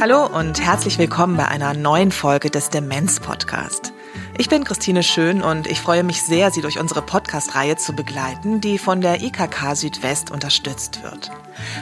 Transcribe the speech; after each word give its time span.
Hallo 0.00 0.26
und 0.26 0.60
herzlich 0.60 0.98
willkommen 0.98 1.36
bei 1.36 1.46
einer 1.46 1.74
neuen 1.74 2.10
Folge 2.10 2.50
des 2.50 2.70
Demenz 2.70 3.20
Podcast. 3.20 3.92
Ich 4.38 4.48
bin 4.48 4.64
Christine 4.64 5.02
Schön 5.02 5.42
und 5.42 5.66
ich 5.66 5.80
freue 5.80 6.02
mich 6.02 6.22
sehr, 6.22 6.50
Sie 6.50 6.62
durch 6.62 6.78
unsere 6.78 7.02
Podcast-Reihe 7.02 7.76
zu 7.76 7.92
begleiten, 7.92 8.62
die 8.62 8.78
von 8.78 9.02
der 9.02 9.22
IKK 9.22 9.76
Südwest 9.76 10.30
unterstützt 10.30 11.02
wird. 11.02 11.30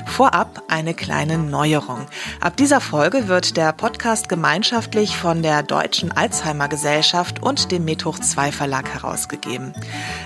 Vorab 0.04 0.64
eine 0.68 0.92
kleine 0.92 1.38
Neuerung. 1.38 2.06
Ab 2.40 2.56
dieser 2.56 2.80
Folge 2.80 3.28
wird 3.28 3.56
der 3.56 3.72
Podcast 3.72 4.28
gemeinschaftlich 4.28 5.16
von 5.16 5.42
der 5.42 5.62
Deutschen 5.62 6.10
Alzheimer 6.10 6.66
Gesellschaft 6.68 7.40
und 7.40 7.70
dem 7.70 7.84
Methoch 7.84 8.18
2 8.18 8.50
Verlag 8.50 8.88
herausgegeben. 8.88 9.72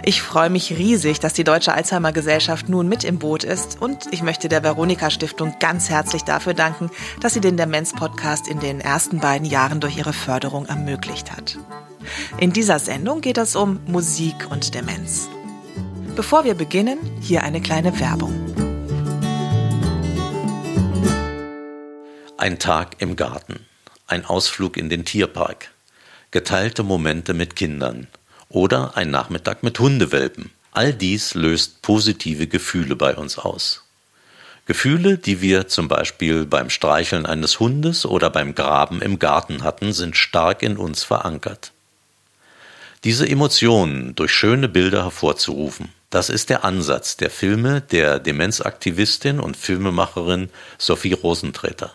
Ich 0.03 0.23
freue 0.23 0.51
mich 0.51 0.71
riesig, 0.71 1.21
dass 1.21 1.35
die 1.35 1.45
Deutsche 1.45 1.75
Alzheimer 1.75 2.13
Gesellschaft 2.13 2.71
nun 2.71 2.89
mit 2.89 3.05
im 3.05 3.19
Boot 3.19 3.45
ist 3.45 3.81
und 3.83 4.07
ich 4.13 4.23
möchte 4.23 4.49
der 4.49 4.63
Veronika 4.63 5.11
Stiftung 5.11 5.55
ganz 5.61 5.91
herzlich 5.91 6.25
dafür 6.25 6.55
danken, 6.55 6.91
dass 7.21 7.35
sie 7.35 7.43
den 7.43 7.59
Demenz 7.59 7.93
Podcast 7.93 8.49
in 8.49 8.61
den 8.61 8.81
ersten 8.81 9.21
beiden 9.21 9.47
Jahren 9.47 9.81
durch 9.81 9.99
ihre 9.99 10.15
Förderung 10.15 10.65
ermöglicht 10.67 11.31
hat. 11.31 11.59
In 12.39 12.53
dieser 12.53 12.79
Sendung 12.79 13.21
geht 13.21 13.39
es 13.39 13.57
um 13.57 13.81
Musik 13.87 14.51
und 14.51 14.75
Demenz. 14.75 15.29
Bevor 16.17 16.45
wir 16.45 16.55
beginnen, 16.55 16.99
hier 17.21 17.43
eine 17.43 17.61
kleine 17.61 17.99
Werbung. 17.99 18.33
Ein 22.37 22.59
Tag 22.59 22.97
im 22.99 23.17
Garten, 23.17 23.67
ein 24.07 24.25
Ausflug 24.25 24.77
in 24.77 24.89
den 24.89 25.05
Tierpark, 25.05 25.71
geteilte 26.31 26.83
Momente 26.83 27.35
mit 27.35 27.57
Kindern 27.57 28.09
oder 28.49 28.97
ein 28.97 29.11
Nachmittag 29.11 29.63
mit 29.63 29.79
Hundewelpen. 29.79 30.51
All 30.73 30.93
dies 30.93 31.35
löst 31.35 31.83
positive 31.83 32.47
Gefühle 32.47 32.97
bei 32.97 33.15
uns 33.15 33.39
aus. 33.39 33.85
Gefühle, 34.67 35.19
die 35.19 35.43
wir 35.43 35.69
zum 35.69 35.89
Beispiel 35.89 36.47
beim 36.47 36.71
Streicheln 36.71 37.27
eines 37.27 37.61
Hundes 37.61 38.07
oder 38.07 38.31
beim 38.31 38.55
Graben 38.55 39.03
im 39.03 39.19
Garten 39.19 39.63
hatten, 39.63 39.93
sind 39.93 40.17
stark 40.17 40.63
in 40.63 40.79
uns 40.79 41.05
verankert. 41.05 41.74
Diese 43.05 43.29
Emotionen 43.29 44.15
durch 44.15 44.33
schöne 44.33 44.67
Bilder 44.67 45.05
hervorzurufen, 45.05 45.91
das 46.09 46.31
ist 46.31 46.49
der 46.49 46.65
Ansatz 46.65 47.19
der 47.19 47.29
Filme 47.29 47.83
der 47.83 48.19
Demenzaktivistin 48.19 49.41
und 49.41 49.59
Filmemacherin 49.59 50.49
Sophie 50.79 51.13
Rosentreter. 51.13 51.93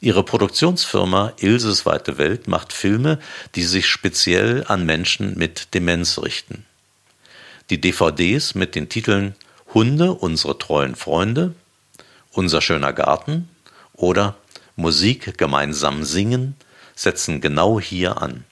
Ihre 0.00 0.22
Produktionsfirma 0.24 1.34
Ilses 1.36 1.84
Weite 1.84 2.16
Welt 2.16 2.48
macht 2.48 2.72
Filme, 2.72 3.18
die 3.54 3.62
sich 3.64 3.88
speziell 3.88 4.64
an 4.66 4.86
Menschen 4.86 5.36
mit 5.36 5.74
Demenz 5.74 6.18
richten. 6.18 6.64
Die 7.68 7.78
DVDs 7.78 8.54
mit 8.54 8.74
den 8.74 8.88
Titeln 8.88 9.34
Hunde, 9.74 10.12
unsere 10.12 10.56
treuen 10.56 10.96
Freunde, 10.96 11.54
Unser 12.32 12.62
schöner 12.62 12.94
Garten 12.94 13.50
oder 13.92 14.36
Musik 14.76 15.36
gemeinsam 15.36 16.04
singen 16.04 16.54
setzen 16.94 17.42
genau 17.42 17.78
hier 17.78 18.22
an. 18.22 18.44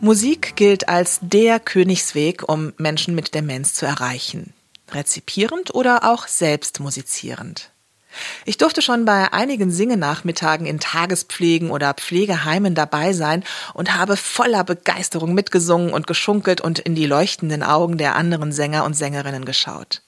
Musik 0.00 0.56
gilt 0.56 0.88
als 0.90 1.20
der 1.22 1.58
Königsweg, 1.58 2.46
um 2.46 2.74
Menschen 2.76 3.14
mit 3.14 3.34
Demenz 3.34 3.72
zu 3.72 3.86
erreichen. 3.86 4.52
Rezipierend 4.90 5.74
oder 5.74 6.04
auch 6.04 6.26
selbst 6.26 6.80
musizierend. 6.80 7.70
Ich 8.44 8.58
durfte 8.58 8.82
schon 8.82 9.06
bei 9.06 9.32
einigen 9.32 9.70
Singenachmittagen 9.70 10.66
in 10.66 10.80
Tagespflegen 10.80 11.70
oder 11.70 11.94
Pflegeheimen 11.94 12.74
dabei 12.74 13.14
sein 13.14 13.42
und 13.72 13.96
habe 13.96 14.18
voller 14.18 14.64
Begeisterung 14.64 15.32
mitgesungen 15.32 15.94
und 15.94 16.06
geschunkelt 16.06 16.60
und 16.60 16.78
in 16.78 16.94
die 16.94 17.06
leuchtenden 17.06 17.62
Augen 17.62 17.96
der 17.96 18.16
anderen 18.16 18.52
Sänger 18.52 18.84
und 18.84 18.92
Sängerinnen 18.92 19.46
geschaut. 19.46 20.02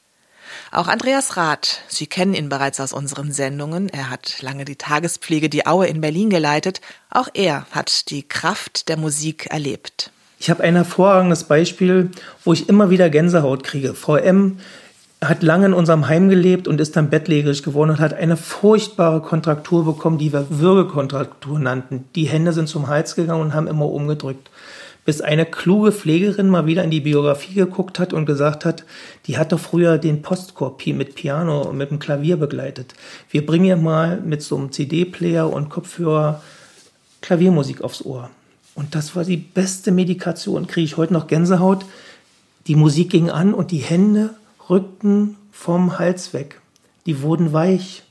Auch 0.74 0.88
Andreas 0.88 1.36
Rath, 1.36 1.82
Sie 1.86 2.08
kennen 2.08 2.34
ihn 2.34 2.48
bereits 2.48 2.80
aus 2.80 2.92
unseren 2.92 3.30
Sendungen, 3.30 3.88
er 3.90 4.10
hat 4.10 4.42
lange 4.42 4.64
die 4.64 4.74
Tagespflege 4.74 5.48
Die 5.48 5.68
Aue 5.68 5.86
in 5.86 6.00
Berlin 6.00 6.30
geleitet, 6.30 6.80
auch 7.10 7.28
er 7.32 7.64
hat 7.70 8.10
die 8.10 8.24
Kraft 8.24 8.88
der 8.88 8.96
Musik 8.96 9.46
erlebt. 9.52 10.10
Ich 10.40 10.50
habe 10.50 10.64
ein 10.64 10.74
hervorragendes 10.74 11.44
Beispiel, 11.44 12.10
wo 12.42 12.52
ich 12.52 12.68
immer 12.68 12.90
wieder 12.90 13.08
Gänsehaut 13.08 13.62
kriege. 13.62 13.94
Frau 13.94 14.16
M 14.16 14.58
hat 15.22 15.44
lange 15.44 15.66
in 15.66 15.74
unserem 15.74 16.08
Heim 16.08 16.28
gelebt 16.28 16.66
und 16.66 16.80
ist 16.80 16.96
dann 16.96 17.08
bettlägerig 17.08 17.62
geworden 17.62 17.90
und 17.90 18.00
hat 18.00 18.12
eine 18.12 18.36
furchtbare 18.36 19.20
Kontraktur 19.20 19.84
bekommen, 19.84 20.18
die 20.18 20.32
wir 20.32 20.46
Würgekontraktur 20.50 21.60
nannten. 21.60 22.06
Die 22.16 22.24
Hände 22.24 22.52
sind 22.52 22.68
zum 22.68 22.88
Hals 22.88 23.14
gegangen 23.14 23.42
und 23.42 23.54
haben 23.54 23.68
immer 23.68 23.86
umgedrückt 23.86 24.50
bis 25.04 25.20
eine 25.20 25.44
kluge 25.44 25.92
Pflegerin 25.92 26.48
mal 26.48 26.66
wieder 26.66 26.82
in 26.82 26.90
die 26.90 27.00
Biografie 27.00 27.54
geguckt 27.54 27.98
hat 27.98 28.12
und 28.12 28.26
gesagt 28.26 28.64
hat, 28.64 28.84
die 29.26 29.36
hat 29.36 29.52
doch 29.52 29.60
früher 29.60 29.98
den 29.98 30.22
Postkorb 30.22 30.86
mit 30.86 31.14
Piano 31.14 31.62
und 31.62 31.76
mit 31.76 31.90
dem 31.90 31.98
Klavier 31.98 32.36
begleitet. 32.36 32.94
Wir 33.28 33.44
bringen 33.44 33.66
ihr 33.66 33.76
mal 33.76 34.20
mit 34.20 34.42
so 34.42 34.56
einem 34.56 34.72
CD-Player 34.72 35.50
und 35.50 35.68
Kopfhörer 35.68 36.42
Klaviermusik 37.20 37.82
aufs 37.82 38.04
Ohr. 38.04 38.30
Und 38.74 38.94
das 38.94 39.14
war 39.14 39.24
die 39.24 39.36
beste 39.36 39.92
Medikation. 39.92 40.66
Kriege 40.66 40.84
ich 40.84 40.96
heute 40.96 41.12
noch 41.12 41.26
Gänsehaut. 41.26 41.84
Die 42.66 42.76
Musik 42.76 43.10
ging 43.10 43.30
an 43.30 43.54
und 43.54 43.70
die 43.70 43.78
Hände 43.78 44.34
rückten 44.68 45.36
vom 45.52 45.98
Hals 45.98 46.32
weg. 46.32 46.60
Die 47.06 47.22
wurden 47.22 47.52
weich. 47.52 48.02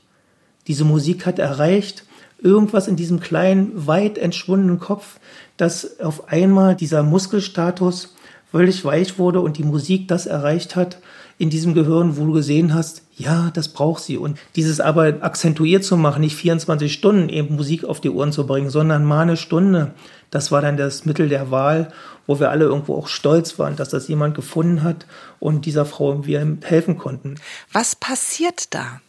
Diese 0.66 0.84
Musik 0.84 1.26
hat 1.26 1.38
erreicht, 1.38 2.04
irgendwas 2.44 2.86
in 2.86 2.96
diesem 2.96 3.18
kleinen, 3.18 3.86
weit 3.86 4.18
entschwundenen 4.18 4.78
Kopf, 4.78 5.18
dass 5.56 5.98
auf 5.98 6.28
einmal 6.28 6.76
dieser 6.76 7.02
Muskelstatus 7.02 8.14
völlig 8.52 8.84
weich 8.84 9.18
wurde 9.18 9.40
und 9.40 9.58
die 9.58 9.64
Musik 9.64 10.06
das 10.06 10.26
erreicht 10.26 10.76
hat 10.76 10.98
in 11.38 11.50
diesem 11.50 11.74
Gehirn, 11.74 12.16
wo 12.16 12.26
du 12.26 12.32
gesehen 12.32 12.74
hast, 12.74 13.02
ja, 13.16 13.50
das 13.52 13.68
braucht 13.68 14.02
sie. 14.04 14.16
Und 14.16 14.38
dieses 14.54 14.78
aber 14.78 15.14
akzentuiert 15.20 15.82
zu 15.82 15.96
machen, 15.96 16.20
nicht 16.20 16.36
24 16.36 16.92
Stunden 16.92 17.28
eben 17.28 17.56
Musik 17.56 17.84
auf 17.84 18.00
die 18.00 18.10
Ohren 18.10 18.30
zu 18.30 18.46
bringen, 18.46 18.70
sondern 18.70 19.04
mal 19.04 19.22
eine 19.22 19.36
Stunde, 19.36 19.94
das 20.30 20.52
war 20.52 20.62
dann 20.62 20.76
das 20.76 21.04
Mittel 21.04 21.28
der 21.28 21.50
Wahl, 21.50 21.92
wo 22.26 22.38
wir 22.38 22.50
alle 22.50 22.64
irgendwo 22.64 22.94
auch 22.94 23.08
stolz 23.08 23.58
waren, 23.58 23.76
dass 23.76 23.88
das 23.88 24.06
jemand 24.08 24.34
gefunden 24.34 24.82
hat 24.82 25.06
und 25.40 25.66
dieser 25.66 25.84
Frau 25.84 26.24
wir 26.26 26.58
helfen 26.62 26.98
konnten. 26.98 27.36
Was 27.72 27.96
passiert 27.96 28.74
da? 28.74 29.00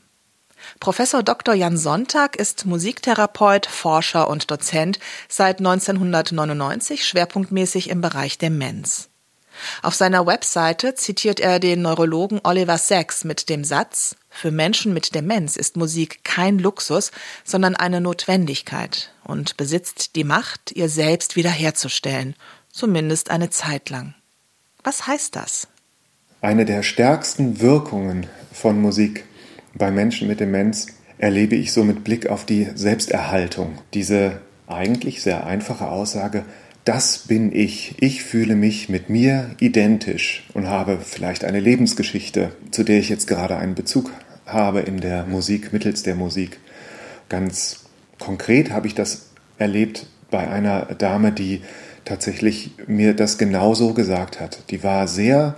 Professor 0.79 1.23
Dr. 1.23 1.55
Jan 1.55 1.77
Sonntag 1.77 2.35
ist 2.35 2.65
Musiktherapeut, 2.65 3.65
Forscher 3.65 4.29
und 4.29 4.51
Dozent 4.51 4.99
seit 5.29 5.59
1999 5.59 7.05
schwerpunktmäßig 7.05 7.89
im 7.89 8.01
Bereich 8.01 8.37
Demenz. 8.37 9.09
Auf 9.81 9.95
seiner 9.95 10.25
Webseite 10.25 10.95
zitiert 10.95 11.39
er 11.39 11.59
den 11.59 11.81
Neurologen 11.81 12.41
Oliver 12.43 12.77
Sacks 12.77 13.23
mit 13.23 13.49
dem 13.49 13.63
Satz 13.63 14.15
Für 14.29 14.51
Menschen 14.51 14.93
mit 14.93 15.15
Demenz 15.15 15.55
ist 15.55 15.77
Musik 15.77 16.25
kein 16.25 16.59
Luxus, 16.59 17.11
sondern 17.45 17.75
eine 17.75 18.01
Notwendigkeit 18.01 19.13
und 19.23 19.55
besitzt 19.55 20.15
die 20.17 20.25
Macht, 20.25 20.73
ihr 20.73 20.89
selbst 20.89 21.37
wiederherzustellen, 21.37 22.35
zumindest 22.69 23.31
eine 23.31 23.49
Zeit 23.49 23.89
lang. 23.89 24.13
Was 24.83 25.07
heißt 25.07 25.37
das? 25.37 25.67
Eine 26.41 26.65
der 26.65 26.83
stärksten 26.83 27.61
Wirkungen 27.61 28.27
von 28.51 28.79
Musik 28.79 29.23
bei 29.77 29.91
Menschen 29.91 30.27
mit 30.27 30.39
Demenz 30.39 30.87
erlebe 31.17 31.55
ich 31.55 31.71
so 31.71 31.83
mit 31.83 32.03
Blick 32.03 32.27
auf 32.27 32.45
die 32.45 32.69
Selbsterhaltung. 32.75 33.77
Diese 33.93 34.41
eigentlich 34.67 35.21
sehr 35.21 35.45
einfache 35.45 35.87
Aussage, 35.87 36.43
das 36.85 37.19
bin 37.19 37.51
ich. 37.51 37.95
Ich 37.99 38.23
fühle 38.23 38.55
mich 38.55 38.89
mit 38.89 39.09
mir 39.09 39.51
identisch 39.59 40.47
und 40.53 40.67
habe 40.67 40.99
vielleicht 41.01 41.43
eine 41.43 41.59
Lebensgeschichte, 41.59 42.51
zu 42.71 42.83
der 42.83 42.99
ich 42.99 43.09
jetzt 43.09 43.27
gerade 43.27 43.57
einen 43.57 43.75
Bezug 43.75 44.11
habe 44.45 44.81
in 44.81 44.99
der 44.99 45.25
Musik, 45.25 45.73
mittels 45.73 46.03
der 46.03 46.15
Musik. 46.15 46.59
Ganz 47.29 47.85
konkret 48.19 48.71
habe 48.71 48.87
ich 48.87 48.95
das 48.95 49.29
erlebt 49.57 50.07
bei 50.29 50.47
einer 50.47 50.85
Dame, 50.85 51.31
die 51.31 51.61
tatsächlich 52.03 52.71
mir 52.87 53.15
das 53.15 53.37
genauso 53.37 53.93
gesagt 53.93 54.39
hat. 54.39 54.69
Die 54.69 54.83
war 54.83 55.07
sehr 55.07 55.55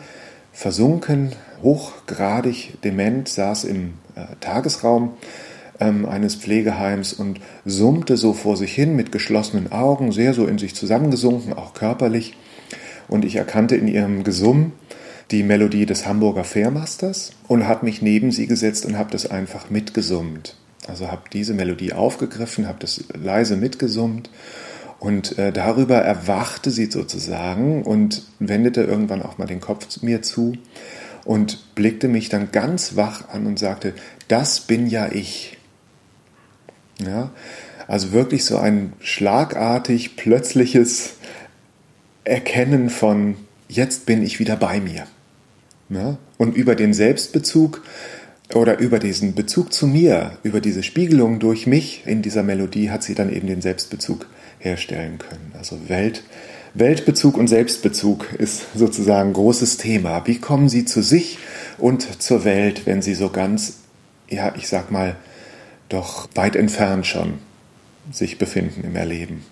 versunken, 0.54 1.34
hochgradig 1.62 2.82
dement, 2.84 3.28
saß 3.28 3.66
im 3.66 3.96
Tagesraum 4.40 5.14
ähm, 5.80 6.06
eines 6.06 6.36
Pflegeheims 6.36 7.14
und 7.14 7.40
summte 7.66 8.18
so 8.18 8.34
vor 8.34 8.58
sich 8.58 8.74
hin 8.74 8.96
mit 8.96 9.12
geschlossenen 9.12 9.72
Augen, 9.72 10.12
sehr 10.12 10.34
so 10.34 10.46
in 10.48 10.58
sich 10.58 10.76
zusammengesunken, 10.76 11.54
auch 11.54 11.74
körperlich. 11.74 12.36
Und 13.08 13.26
ich 13.26 13.36
erkannte 13.36 13.76
in 13.76 13.88
ihrem 13.88 14.24
Gesumm 14.24 14.74
die 15.32 15.44
Melodie 15.44 15.86
des 15.86 16.08
Hamburger 16.08 16.44
Fährmasters 16.44 17.32
und 17.48 17.68
habe 17.68 17.86
mich 17.86 18.02
neben 18.02 18.32
sie 18.32 18.48
gesetzt 18.48 18.86
und 18.86 18.98
habe 18.98 19.12
das 19.12 19.30
einfach 19.30 19.70
mitgesummt. 19.70 20.56
Also 20.88 21.12
habe 21.12 21.24
diese 21.34 21.54
Melodie 21.54 21.94
aufgegriffen, 21.94 22.68
habe 22.68 22.80
das 22.80 23.04
leise 23.14 23.58
mitgesummt 23.58 24.30
und 25.00 25.38
äh, 25.38 25.52
darüber 25.52 25.98
erwachte 25.98 26.72
sie 26.72 26.86
sozusagen 26.86 27.84
und 27.84 28.24
wendete 28.40 28.84
irgendwann 28.84 29.22
auch 29.22 29.38
mal 29.38 29.46
den 29.46 29.60
Kopf 29.60 30.02
mir 30.02 30.22
zu 30.22 30.54
und 31.28 31.76
blickte 31.76 32.08
mich 32.08 32.30
dann 32.30 32.52
ganz 32.54 32.96
wach 32.96 33.28
an 33.30 33.46
und 33.48 33.60
sagte, 33.60 33.94
das 34.30 34.62
bin 34.62 34.88
ja 34.88 35.12
ich. 35.12 35.58
Ja, 37.00 37.32
also 37.88 38.14
wirklich 38.14 38.46
so 38.46 38.58
ein 38.58 38.94
schlagartig 39.00 40.16
plötzliches 40.16 41.16
Erkennen 42.24 42.90
von, 42.90 43.36
jetzt 43.68 44.06
bin 44.06 44.24
ich 44.24 44.40
wieder 44.40 44.56
bei 44.56 44.80
mir. 44.80 45.06
Ja? 45.90 46.18
Und 46.38 46.56
über 46.56 46.76
den 46.76 46.94
Selbstbezug 46.94 47.84
oder 48.54 48.80
über 48.80 48.98
diesen 48.98 49.36
Bezug 49.36 49.74
zu 49.74 49.86
mir, 49.86 50.38
über 50.44 50.62
diese 50.62 50.82
Spiegelung 50.82 51.40
durch 51.40 51.68
mich 51.68 52.04
in 52.06 52.22
dieser 52.22 52.44
Melodie 52.44 52.90
hat 52.90 53.04
sie 53.04 53.16
dann 53.16 53.32
eben 53.34 53.48
den 53.48 53.62
Selbstbezug 53.62 54.28
herstellen 54.60 55.18
können. 55.18 55.52
Also 55.58 55.90
Welt, 55.90 56.24
Weltbezug 56.80 57.38
und 57.38 57.48
Selbstbezug 57.48 58.34
ist 58.34 58.62
sozusagen 58.76 59.34
großes 59.34 59.78
Thema. 59.78 60.28
Wie 60.28 60.38
kommen 60.38 60.70
Sie 60.70 60.86
zu 60.86 61.02
sich 61.02 61.40
und 61.80 62.22
zur 62.22 62.44
Welt, 62.44 62.86
wenn 62.86 63.02
Sie 63.02 63.16
so 63.16 63.30
ganz, 63.30 63.80
ja, 64.30 64.54
ich 64.56 64.68
sag 64.68 64.92
mal, 64.92 65.16
doch 65.90 66.30
weit 66.36 66.56
entfernt 66.56 67.08
schon 67.08 67.40
sich 68.12 68.38
befinden 68.38 68.84
im 68.84 68.96
Erleben? 68.96 69.44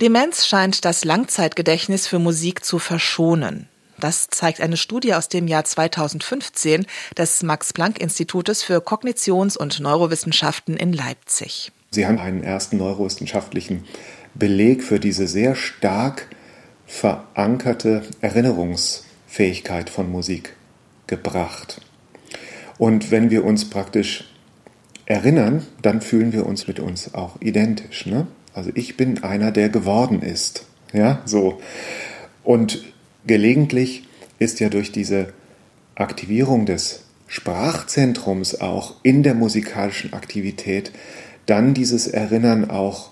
Demenz 0.00 0.46
scheint 0.46 0.86
das 0.86 1.04
Langzeitgedächtnis 1.04 2.06
für 2.06 2.18
Musik 2.18 2.64
zu 2.64 2.78
verschonen. 2.78 3.68
Das 3.98 4.28
zeigt 4.28 4.62
eine 4.62 4.78
Studie 4.78 5.14
aus 5.14 5.28
dem 5.28 5.46
Jahr 5.46 5.64
2015 5.64 6.86
des 7.18 7.42
Max-Planck-Institutes 7.42 8.62
für 8.62 8.78
Kognitions- 8.78 9.58
und 9.58 9.80
Neurowissenschaften 9.80 10.78
in 10.78 10.94
Leipzig. 10.94 11.72
Sie 11.90 12.06
haben 12.06 12.18
einen 12.18 12.42
ersten 12.42 12.78
neurowissenschaftlichen 12.78 13.84
Beleg 14.34 14.82
für 14.82 14.98
diese 14.98 15.28
sehr 15.28 15.54
stark 15.54 16.28
verankerte 16.86 18.02
Erinnerungsfähigkeit 18.20 19.90
von 19.90 20.10
Musik 20.10 20.54
gebracht. 21.06 21.80
Und 22.78 23.10
wenn 23.10 23.30
wir 23.30 23.44
uns 23.44 23.70
praktisch 23.70 24.24
erinnern, 25.06 25.66
dann 25.82 26.00
fühlen 26.00 26.32
wir 26.32 26.46
uns 26.46 26.66
mit 26.66 26.80
uns 26.80 27.14
auch 27.14 27.40
identisch. 27.40 28.06
Ne? 28.06 28.26
Also 28.52 28.70
ich 28.74 28.96
bin 28.96 29.22
einer, 29.22 29.50
der 29.50 29.68
geworden 29.68 30.22
ist. 30.22 30.66
Ja, 30.92 31.22
so. 31.24 31.60
Und 32.42 32.84
gelegentlich 33.26 34.04
ist 34.38 34.60
ja 34.60 34.68
durch 34.68 34.92
diese 34.92 35.32
Aktivierung 35.94 36.66
des 36.66 37.04
Sprachzentrums 37.26 38.60
auch 38.60 38.96
in 39.02 39.22
der 39.22 39.34
musikalischen 39.34 40.12
Aktivität 40.12 40.92
dann 41.46 41.74
dieses 41.74 42.06
Erinnern 42.06 42.70
auch 42.70 43.10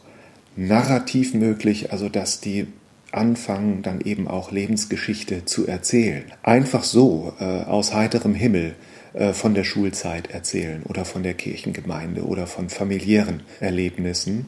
narrativ 0.57 1.35
möglich, 1.35 1.93
also 1.93 2.09
dass 2.09 2.41
die 2.41 2.67
anfangen 3.12 3.82
dann 3.82 4.00
eben 4.00 4.29
auch 4.29 4.50
Lebensgeschichte 4.50 5.44
zu 5.44 5.67
erzählen. 5.67 6.25
Einfach 6.43 6.85
so 6.85 7.35
äh, 7.38 7.44
aus 7.44 7.94
heiterem 7.94 8.35
Himmel 8.35 8.75
äh, 9.14 9.32
von 9.32 9.55
der 9.55 9.64
Schulzeit 9.64 10.31
erzählen 10.31 10.82
oder 10.85 11.05
von 11.05 11.23
der 11.23 11.35
Kirchengemeinde 11.35 12.25
oder 12.25 12.47
von 12.47 12.69
familiären 12.69 13.43
Erlebnissen. 13.61 14.47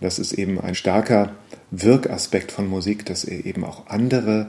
Das 0.00 0.18
ist 0.18 0.32
eben 0.32 0.60
ein 0.60 0.74
starker 0.74 1.32
Wirkaspekt 1.70 2.50
von 2.50 2.66
Musik, 2.66 3.06
dass 3.06 3.24
er 3.24 3.46
eben 3.46 3.64
auch 3.64 3.86
andere 3.86 4.48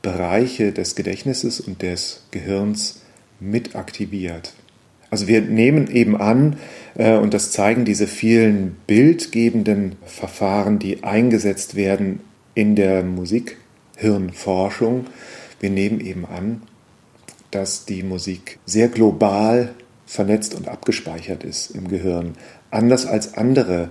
Bereiche 0.00 0.72
des 0.72 0.94
Gedächtnisses 0.94 1.60
und 1.60 1.82
des 1.82 2.24
Gehirns 2.30 3.00
mit 3.40 3.74
aktiviert. 3.74 4.54
Also 5.10 5.28
wir 5.28 5.42
nehmen 5.42 5.90
eben 5.90 6.16
an, 6.16 6.56
äh, 6.94 7.16
und 7.16 7.34
das 7.34 7.50
zeigen 7.50 7.84
diese 7.84 8.06
vielen 8.06 8.76
bildgebenden 8.86 9.96
Verfahren, 10.06 10.78
die 10.78 11.04
eingesetzt 11.04 11.74
werden 11.74 12.20
in 12.54 12.76
der 12.76 13.02
Musikhirnforschung, 13.02 15.06
wir 15.60 15.70
nehmen 15.70 16.00
eben 16.00 16.26
an, 16.26 16.62
dass 17.50 17.84
die 17.84 18.02
Musik 18.02 18.58
sehr 18.66 18.88
global 18.88 19.74
vernetzt 20.06 20.54
und 20.54 20.68
abgespeichert 20.68 21.44
ist 21.44 21.70
im 21.70 21.88
Gehirn, 21.88 22.34
anders 22.70 23.06
als 23.06 23.34
andere 23.34 23.88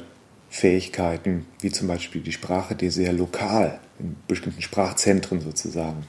Fähigkeiten, 0.50 1.46
wie 1.62 1.72
zum 1.72 1.88
Beispiel 1.88 2.22
die 2.22 2.34
Sprache, 2.34 2.76
die 2.76 2.90
sehr 2.90 3.14
lokal 3.14 3.80
in 4.00 4.16
bestimmten 4.28 4.62
Sprachzentren 4.62 5.40
sozusagen 5.40 6.04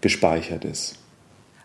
gespeichert 0.00 0.64
ist. 0.64 0.96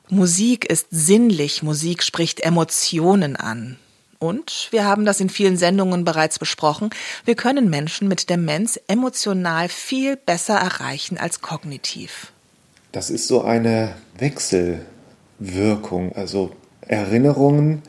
Musik 0.10 0.70
ist 0.70 0.88
sinnlich, 0.90 1.64
Musik 1.64 2.02
spricht 2.02 2.40
Emotionen 2.40 3.36
an. 3.36 3.78
Und 4.20 4.68
wir 4.72 4.86
haben 4.86 5.06
das 5.06 5.20
in 5.20 5.30
vielen 5.30 5.58
Sendungen 5.58 6.04
bereits 6.04 6.40
besprochen, 6.40 6.90
wir 7.26 7.36
können 7.36 7.70
Menschen 7.70 8.08
mit 8.08 8.30
Demenz 8.30 8.80
emotional 8.88 9.70
viel 9.70 10.16
besser 10.16 10.56
erreichen 10.56 11.18
als 11.18 11.42
kognitiv. 11.42 12.32
Das 12.92 13.10
ist 13.10 13.28
so 13.28 13.44
eine 13.44 13.94
Wechselwirkung, 14.18 16.14
also 16.16 16.52
Erinnerungen 16.82 17.84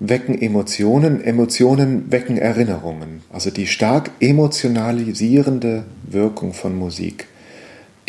wecken 0.00 0.40
Emotionen, 0.40 1.22
Emotionen 1.22 2.10
wecken 2.10 2.38
Erinnerungen. 2.38 3.22
Also 3.30 3.50
die 3.50 3.66
stark 3.66 4.10
emotionalisierende 4.18 5.84
Wirkung 6.04 6.54
von 6.54 6.74
Musik, 6.74 7.28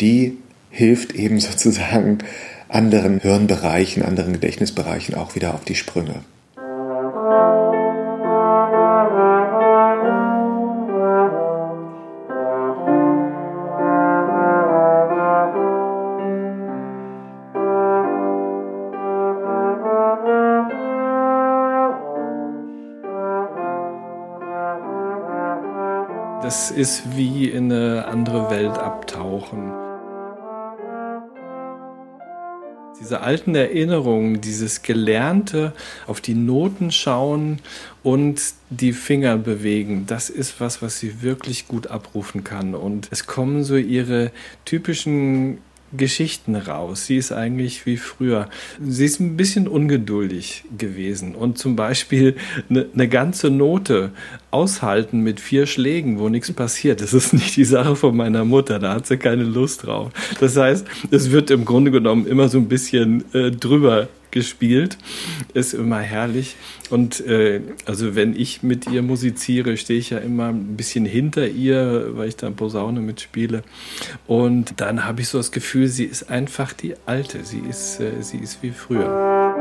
die 0.00 0.38
hilft 0.70 1.14
eben 1.14 1.38
sozusagen 1.40 2.18
anderen 2.68 3.20
Hirnbereichen, 3.20 4.02
anderen 4.02 4.32
Gedächtnisbereichen 4.32 5.14
auch 5.14 5.34
wieder 5.34 5.54
auf 5.54 5.64
die 5.64 5.74
Sprünge. 5.74 6.24
Das 26.52 26.70
ist 26.70 27.16
wie 27.16 27.48
in 27.48 27.72
eine 27.72 28.04
andere 28.04 28.50
Welt 28.50 28.76
abtauchen. 28.76 29.72
Diese 33.00 33.22
alten 33.22 33.54
Erinnerungen, 33.54 34.42
dieses 34.42 34.82
Gelernte, 34.82 35.72
auf 36.06 36.20
die 36.20 36.34
Noten 36.34 36.90
schauen 36.90 37.60
und 38.02 38.42
die 38.68 38.92
Finger 38.92 39.38
bewegen, 39.38 40.04
das 40.06 40.28
ist 40.28 40.60
was, 40.60 40.82
was 40.82 40.98
sie 40.98 41.22
wirklich 41.22 41.68
gut 41.68 41.86
abrufen 41.86 42.44
kann. 42.44 42.74
Und 42.74 43.08
es 43.10 43.26
kommen 43.26 43.64
so 43.64 43.76
ihre 43.76 44.30
typischen 44.66 45.56
Geschichten 45.96 46.56
raus. 46.56 47.06
Sie 47.06 47.16
ist 47.16 47.32
eigentlich 47.32 47.86
wie 47.86 47.96
früher. 47.96 48.48
Sie 48.80 49.04
ist 49.04 49.20
ein 49.20 49.36
bisschen 49.36 49.68
ungeduldig 49.68 50.64
gewesen 50.76 51.34
und 51.34 51.58
zum 51.58 51.76
Beispiel 51.76 52.36
eine, 52.68 52.86
eine 52.94 53.08
ganze 53.08 53.50
Note 53.50 54.10
aushalten 54.50 55.20
mit 55.20 55.40
vier 55.40 55.66
Schlägen, 55.66 56.18
wo 56.18 56.28
nichts 56.28 56.52
passiert. 56.52 57.00
Das 57.00 57.12
ist 57.12 57.32
nicht 57.32 57.56
die 57.56 57.64
Sache 57.64 57.96
von 57.96 58.16
meiner 58.16 58.44
Mutter. 58.44 58.78
Da 58.78 58.94
hat 58.94 59.06
sie 59.06 59.16
keine 59.16 59.44
Lust 59.44 59.86
drauf. 59.86 60.10
Das 60.40 60.56
heißt, 60.56 60.86
es 61.10 61.30
wird 61.30 61.50
im 61.50 61.64
Grunde 61.64 61.90
genommen 61.90 62.26
immer 62.26 62.48
so 62.48 62.58
ein 62.58 62.68
bisschen 62.68 63.24
äh, 63.34 63.50
drüber 63.50 64.08
gespielt. 64.32 64.98
Ist 65.54 65.74
immer 65.74 66.00
herrlich. 66.00 66.56
Und 66.90 67.24
äh, 67.26 67.60
also 67.86 68.16
wenn 68.16 68.34
ich 68.34 68.62
mit 68.64 68.90
ihr 68.90 69.02
musiziere, 69.02 69.76
stehe 69.76 70.00
ich 70.00 70.10
ja 70.10 70.18
immer 70.18 70.48
ein 70.48 70.76
bisschen 70.76 71.04
hinter 71.04 71.46
ihr, 71.46 72.16
weil 72.16 72.28
ich 72.28 72.36
da 72.36 72.50
Posaune 72.50 73.00
mitspiele. 73.00 73.62
Und 74.26 74.80
dann 74.80 75.04
habe 75.04 75.20
ich 75.20 75.28
so 75.28 75.38
das 75.38 75.52
Gefühl, 75.52 75.86
sie 75.86 76.04
ist 76.04 76.28
einfach 76.28 76.72
die 76.72 76.94
Alte. 77.06 77.44
Sie 77.44 77.60
ist, 77.60 78.00
äh, 78.00 78.20
sie 78.20 78.38
ist 78.38 78.62
wie 78.62 78.72
früher. 78.72 79.52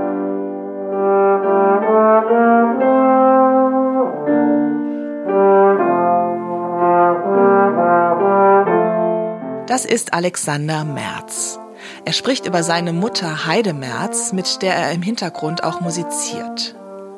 Das 9.67 9.85
ist 9.85 10.13
Alexander 10.13 10.83
Merz. 10.83 11.60
Er 12.05 12.13
spricht 12.13 12.45
über 12.45 12.63
seine 12.63 12.93
Mutter 12.93 13.45
Heide 13.45 13.73
Merz, 13.73 14.33
mit 14.33 14.61
der 14.61 14.75
er 14.75 14.91
im 14.91 15.01
Hintergrund 15.01 15.63
auch 15.63 15.81
musiziert. 15.81 16.75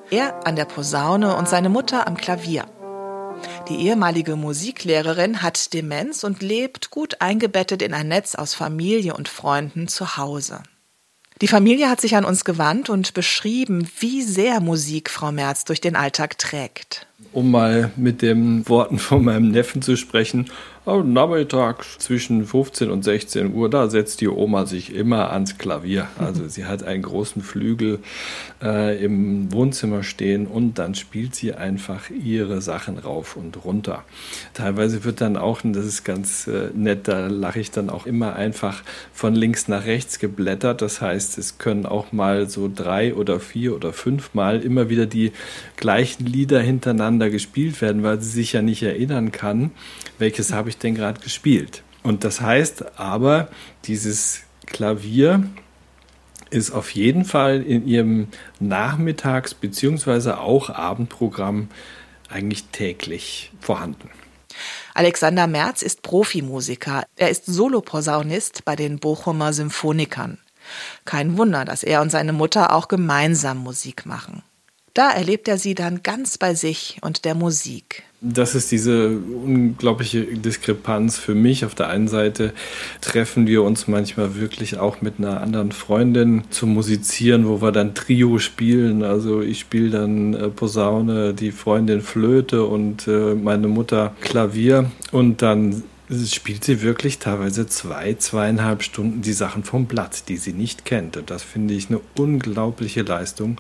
Er 0.10 0.46
an 0.46 0.56
der 0.56 0.66
Posaune 0.66 1.36
und 1.36 1.48
seine 1.48 1.70
Mutter 1.70 2.08
am 2.08 2.18
Klavier. 2.18 2.66
Die 3.70 3.88
ehemalige 3.88 4.36
Musiklehrerin 4.36 5.42
hat 5.42 5.74
Demenz 5.74 6.24
und 6.24 6.42
lebt 6.42 6.92
gut 6.92 7.22
eingebettet 7.22 7.82
in 7.82 7.94
ein 7.94 8.08
Netz 8.08 8.36
aus 8.36 8.54
Familie 8.54 9.14
und 9.16 9.30
Freunden 9.30 9.88
zu 9.88 10.18
Hause. 10.18 10.62
Die 11.42 11.48
Familie 11.48 11.90
hat 11.90 12.00
sich 12.00 12.16
an 12.16 12.26
uns 12.26 12.46
gewandt 12.46 12.90
und 12.90 13.14
beschrieben, 13.14 13.90
wie 14.00 14.22
sehr 14.22 14.60
Musik 14.60 15.10
Frau 15.10 15.32
Merz 15.32 15.66
durch 15.66 15.82
den 15.82 15.96
Alltag 15.96 16.38
trägt. 16.38 17.08
Um 17.32 17.52
mal 17.52 17.92
mit 17.96 18.22
den 18.22 18.68
Worten 18.70 19.00
von 19.00 19.24
meinem 19.24 19.50
Neffen 19.50 19.82
zu 19.82 19.98
sprechen, 19.98 20.52
am 20.86 21.14
Nachmittag 21.14 21.86
zwischen 22.00 22.46
15 22.46 22.92
und 22.92 23.04
16 23.04 23.54
Uhr, 23.54 23.70
da 23.70 23.90
setzt 23.90 24.20
die 24.20 24.28
Oma 24.28 24.66
sich 24.66 24.94
immer 24.94 25.32
ans 25.32 25.58
Klavier. 25.58 26.10
Also 26.20 26.48
sie 26.50 26.66
hat 26.66 26.84
einen 26.84 27.04
großen 27.04 27.42
Flügel 27.42 28.00
äh, 28.62 29.02
im 29.04 29.52
Wohnzimmer 29.54 30.04
stehen 30.04 30.46
und 30.46 30.80
dann 30.80 30.94
spielt 30.94 31.36
sie 31.36 31.54
einfach 31.54 32.10
ihre 32.10 32.62
Sachen 32.62 32.98
rauf 32.98 33.38
und 33.38 33.64
runter. 33.64 34.04
Teilweise 34.54 35.06
wird 35.06 35.22
dann 35.22 35.38
auch, 35.38 35.64
und 35.64 35.72
das 35.72 35.86
ist 35.86 36.04
ganz 36.04 36.48
äh, 36.48 36.70
nett, 36.74 37.08
da 37.08 37.28
lache 37.28 37.62
ich 37.62 37.72
dann 37.72 37.90
auch 37.90 38.06
immer 38.06 38.36
einfach 38.36 38.84
von 39.14 39.36
links 39.36 39.70
nach 39.70 39.86
rechts 39.86 40.20
geblättert. 40.20 40.82
Das 40.82 41.00
heißt, 41.00 41.38
es 41.38 41.60
können 41.60 41.86
auch 41.86 42.12
mal 42.12 42.50
so 42.50 42.70
drei 42.74 43.14
oder 43.14 43.40
vier 43.40 43.74
oder 43.74 43.94
fünf 43.94 44.34
Mal 44.34 44.62
immer 44.62 44.90
wieder 44.90 45.06
die 45.06 45.32
gleichen 45.78 46.26
Lieder 46.26 46.60
hintereinander 46.60 47.30
gespielt 47.30 47.82
werden, 47.82 48.04
weil 48.04 48.20
sie 48.20 48.32
sich 48.32 48.52
ja 48.52 48.62
nicht 48.62 48.84
erinnern 48.84 49.32
kann, 49.32 49.72
welches 50.24 50.54
habe 50.54 50.70
ich 50.70 50.78
denn 50.78 50.96
gerade 50.96 51.20
gespielt. 51.20 51.84
Und 52.02 52.24
das 52.24 52.40
heißt 52.40 52.98
aber, 52.98 53.50
dieses 53.84 54.44
Klavier 54.66 55.44
ist 56.50 56.72
auf 56.72 56.92
jeden 56.92 57.26
Fall 57.26 57.62
in 57.62 57.86
ihrem 57.86 58.30
Nachmittags- 58.62 59.54
bzw. 59.54 60.32
auch 60.32 60.70
Abendprogramm 60.70 61.68
eigentlich 62.30 62.64
täglich 62.72 63.52
vorhanden. 63.60 64.10
Alexander 64.94 65.46
Merz 65.48 65.82
ist 65.82 66.04
Profimusiker. 66.04 67.04
Er 67.18 67.30
ist 67.30 67.46
Soloposaunist 67.46 68.64
bei 68.64 68.78
den 68.78 69.00
Bochumer 69.00 69.52
Symphonikern. 69.52 70.38
Kein 71.04 71.38
Wunder, 71.38 71.66
dass 71.66 71.84
er 71.84 72.02
und 72.02 72.12
seine 72.12 72.32
Mutter 72.32 72.74
auch 72.74 72.88
gemeinsam 72.88 73.58
Musik 73.58 74.06
machen. 74.06 74.42
Da 74.94 75.10
erlebt 75.10 75.48
er 75.48 75.58
sie 75.58 75.74
dann 75.74 76.04
ganz 76.04 76.38
bei 76.38 76.54
sich 76.54 76.98
und 77.02 77.26
der 77.26 77.34
Musik. 77.34 78.04
Das 78.22 78.54
ist 78.54 78.72
diese 78.72 79.10
unglaubliche 79.10 80.24
Diskrepanz 80.24 81.18
für 81.18 81.34
mich. 81.36 81.66
Auf 81.66 81.74
der 81.76 81.90
einen 81.90 82.08
Seite 82.08 82.54
treffen 83.02 83.48
wir 83.48 83.64
uns 83.64 83.88
manchmal 83.88 84.36
wirklich 84.36 84.78
auch 84.78 85.02
mit 85.02 85.16
einer 85.18 85.42
anderen 85.42 85.72
Freundin 85.72 86.44
zu 86.52 86.68
musizieren, 86.68 87.48
wo 87.48 87.62
wir 87.62 87.72
dann 87.72 87.96
Trio 87.96 88.38
spielen. 88.38 89.04
Also 89.04 89.42
ich 89.42 89.60
spiele 89.60 89.90
dann 89.90 90.36
äh, 90.36 90.48
Posaune, 90.50 91.34
die 91.34 91.52
Freundin 91.52 92.02
Flöte 92.02 92.64
und 92.64 93.08
äh, 93.08 93.34
meine 93.34 93.68
Mutter 93.68 94.16
Klavier. 94.22 94.92
Und 95.12 95.42
dann 95.42 95.84
spielt 96.28 96.64
sie 96.64 96.82
wirklich 96.82 97.20
teilweise 97.20 97.68
zwei, 97.68 98.14
zweieinhalb 98.14 98.84
Stunden 98.84 99.22
die 99.22 99.34
Sachen 99.34 99.64
vom 99.64 99.86
Blatt, 99.86 100.30
die 100.30 100.38
sie 100.38 100.54
nicht 100.54 100.86
kennt. 100.86 101.18
Und 101.18 101.30
das 101.30 101.44
finde 101.44 101.74
ich 101.74 101.90
eine 101.90 102.02
unglaubliche 102.18 103.02
Leistung. 103.02 103.58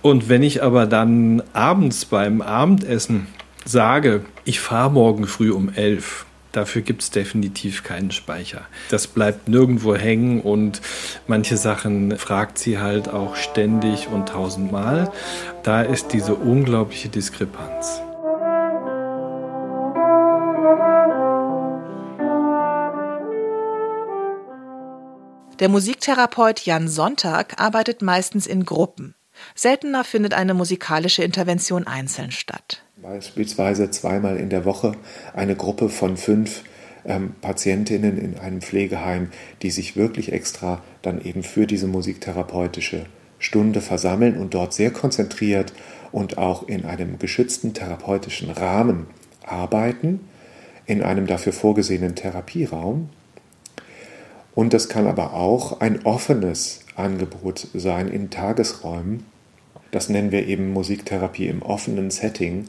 Und 0.00 0.28
wenn 0.28 0.42
ich 0.42 0.62
aber 0.62 0.86
dann 0.86 1.42
abends 1.52 2.04
beim 2.04 2.40
Abendessen 2.42 3.26
sage, 3.64 4.24
ich 4.44 4.60
fahre 4.60 4.90
morgen 4.90 5.26
früh 5.26 5.52
um 5.52 5.72
elf, 5.72 6.26
Dafür 6.52 6.82
gibt 6.82 7.02
es 7.02 7.10
definitiv 7.10 7.82
keinen 7.82 8.10
Speicher. 8.10 8.66
Das 8.90 9.06
bleibt 9.06 9.48
nirgendwo 9.48 9.94
hängen 9.96 10.42
und 10.42 10.82
manche 11.26 11.56
Sachen 11.56 12.16
fragt 12.18 12.58
sie 12.58 12.78
halt 12.78 13.08
auch 13.08 13.36
ständig 13.36 14.08
und 14.08 14.28
tausendmal. 14.28 15.10
Da 15.62 15.80
ist 15.80 16.12
diese 16.12 16.34
unglaubliche 16.34 17.08
Diskrepanz. 17.08 18.02
Der 25.60 25.68
Musiktherapeut 25.68 26.60
Jan 26.60 26.88
Sonntag 26.88 27.60
arbeitet 27.60 28.02
meistens 28.02 28.46
in 28.46 28.64
Gruppen. 28.64 29.14
Seltener 29.54 30.02
findet 30.02 30.34
eine 30.34 30.54
musikalische 30.54 31.22
Intervention 31.22 31.86
einzeln 31.86 32.30
statt. 32.30 32.82
Beispielsweise 32.96 33.90
zweimal 33.90 34.36
in 34.36 34.50
der 34.50 34.64
Woche 34.64 34.92
eine 35.34 35.54
Gruppe 35.54 35.88
von 35.88 36.16
fünf 36.16 36.62
ähm, 37.04 37.34
Patientinnen 37.40 38.18
in 38.18 38.38
einem 38.38 38.60
Pflegeheim, 38.60 39.30
die 39.62 39.70
sich 39.70 39.96
wirklich 39.96 40.32
extra 40.32 40.82
dann 41.02 41.20
eben 41.20 41.42
für 41.42 41.66
diese 41.66 41.86
musiktherapeutische 41.86 43.06
Stunde 43.38 43.80
versammeln 43.80 44.36
und 44.38 44.54
dort 44.54 44.72
sehr 44.72 44.90
konzentriert 44.90 45.72
und 46.12 46.38
auch 46.38 46.68
in 46.68 46.84
einem 46.84 47.18
geschützten 47.18 47.74
therapeutischen 47.74 48.50
Rahmen 48.50 49.06
arbeiten, 49.44 50.20
in 50.86 51.02
einem 51.02 51.26
dafür 51.26 51.52
vorgesehenen 51.52 52.14
Therapieraum, 52.14 53.10
und 54.54 54.72
das 54.72 54.88
kann 54.88 55.06
aber 55.06 55.34
auch 55.34 55.80
ein 55.80 56.04
offenes 56.04 56.80
Angebot 56.96 57.68
sein 57.74 58.08
in 58.08 58.30
Tagesräumen. 58.30 59.24
Das 59.90 60.08
nennen 60.08 60.32
wir 60.32 60.46
eben 60.46 60.72
Musiktherapie 60.72 61.46
im 61.46 61.62
offenen 61.62 62.10
Setting, 62.10 62.66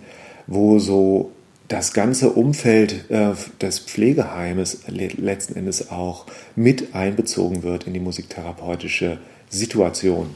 wo 0.48 0.80
so 0.80 1.32
das 1.68 1.94
ganze 1.94 2.32
Umfeld 2.32 3.10
äh, 3.10 3.32
des 3.62 3.80
Pflegeheimes 3.80 4.84
letzten 4.88 5.56
Endes 5.56 5.92
auch 5.92 6.25
mit 6.56 6.94
einbezogen 6.94 7.63
wird 7.63 7.88
in 7.88 7.94
die 7.94 8.00
musiktherapeutische 8.00 9.18
Situation. 9.50 10.36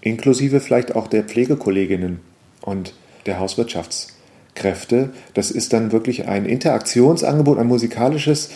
Inklusive 0.00 0.60
vielleicht 0.60 0.94
auch 0.96 1.08
der 1.08 1.24
Pflegekolleginnen 1.24 2.20
und 2.60 2.94
der 3.26 3.38
Hauswirtschaftskräfte. 3.38 5.10
Das 5.34 5.50
ist 5.50 5.72
dann 5.72 5.92
wirklich 5.92 6.26
ein 6.26 6.44
Interaktionsangebot, 6.44 7.58
ein 7.58 7.68
musikalisches 7.68 8.50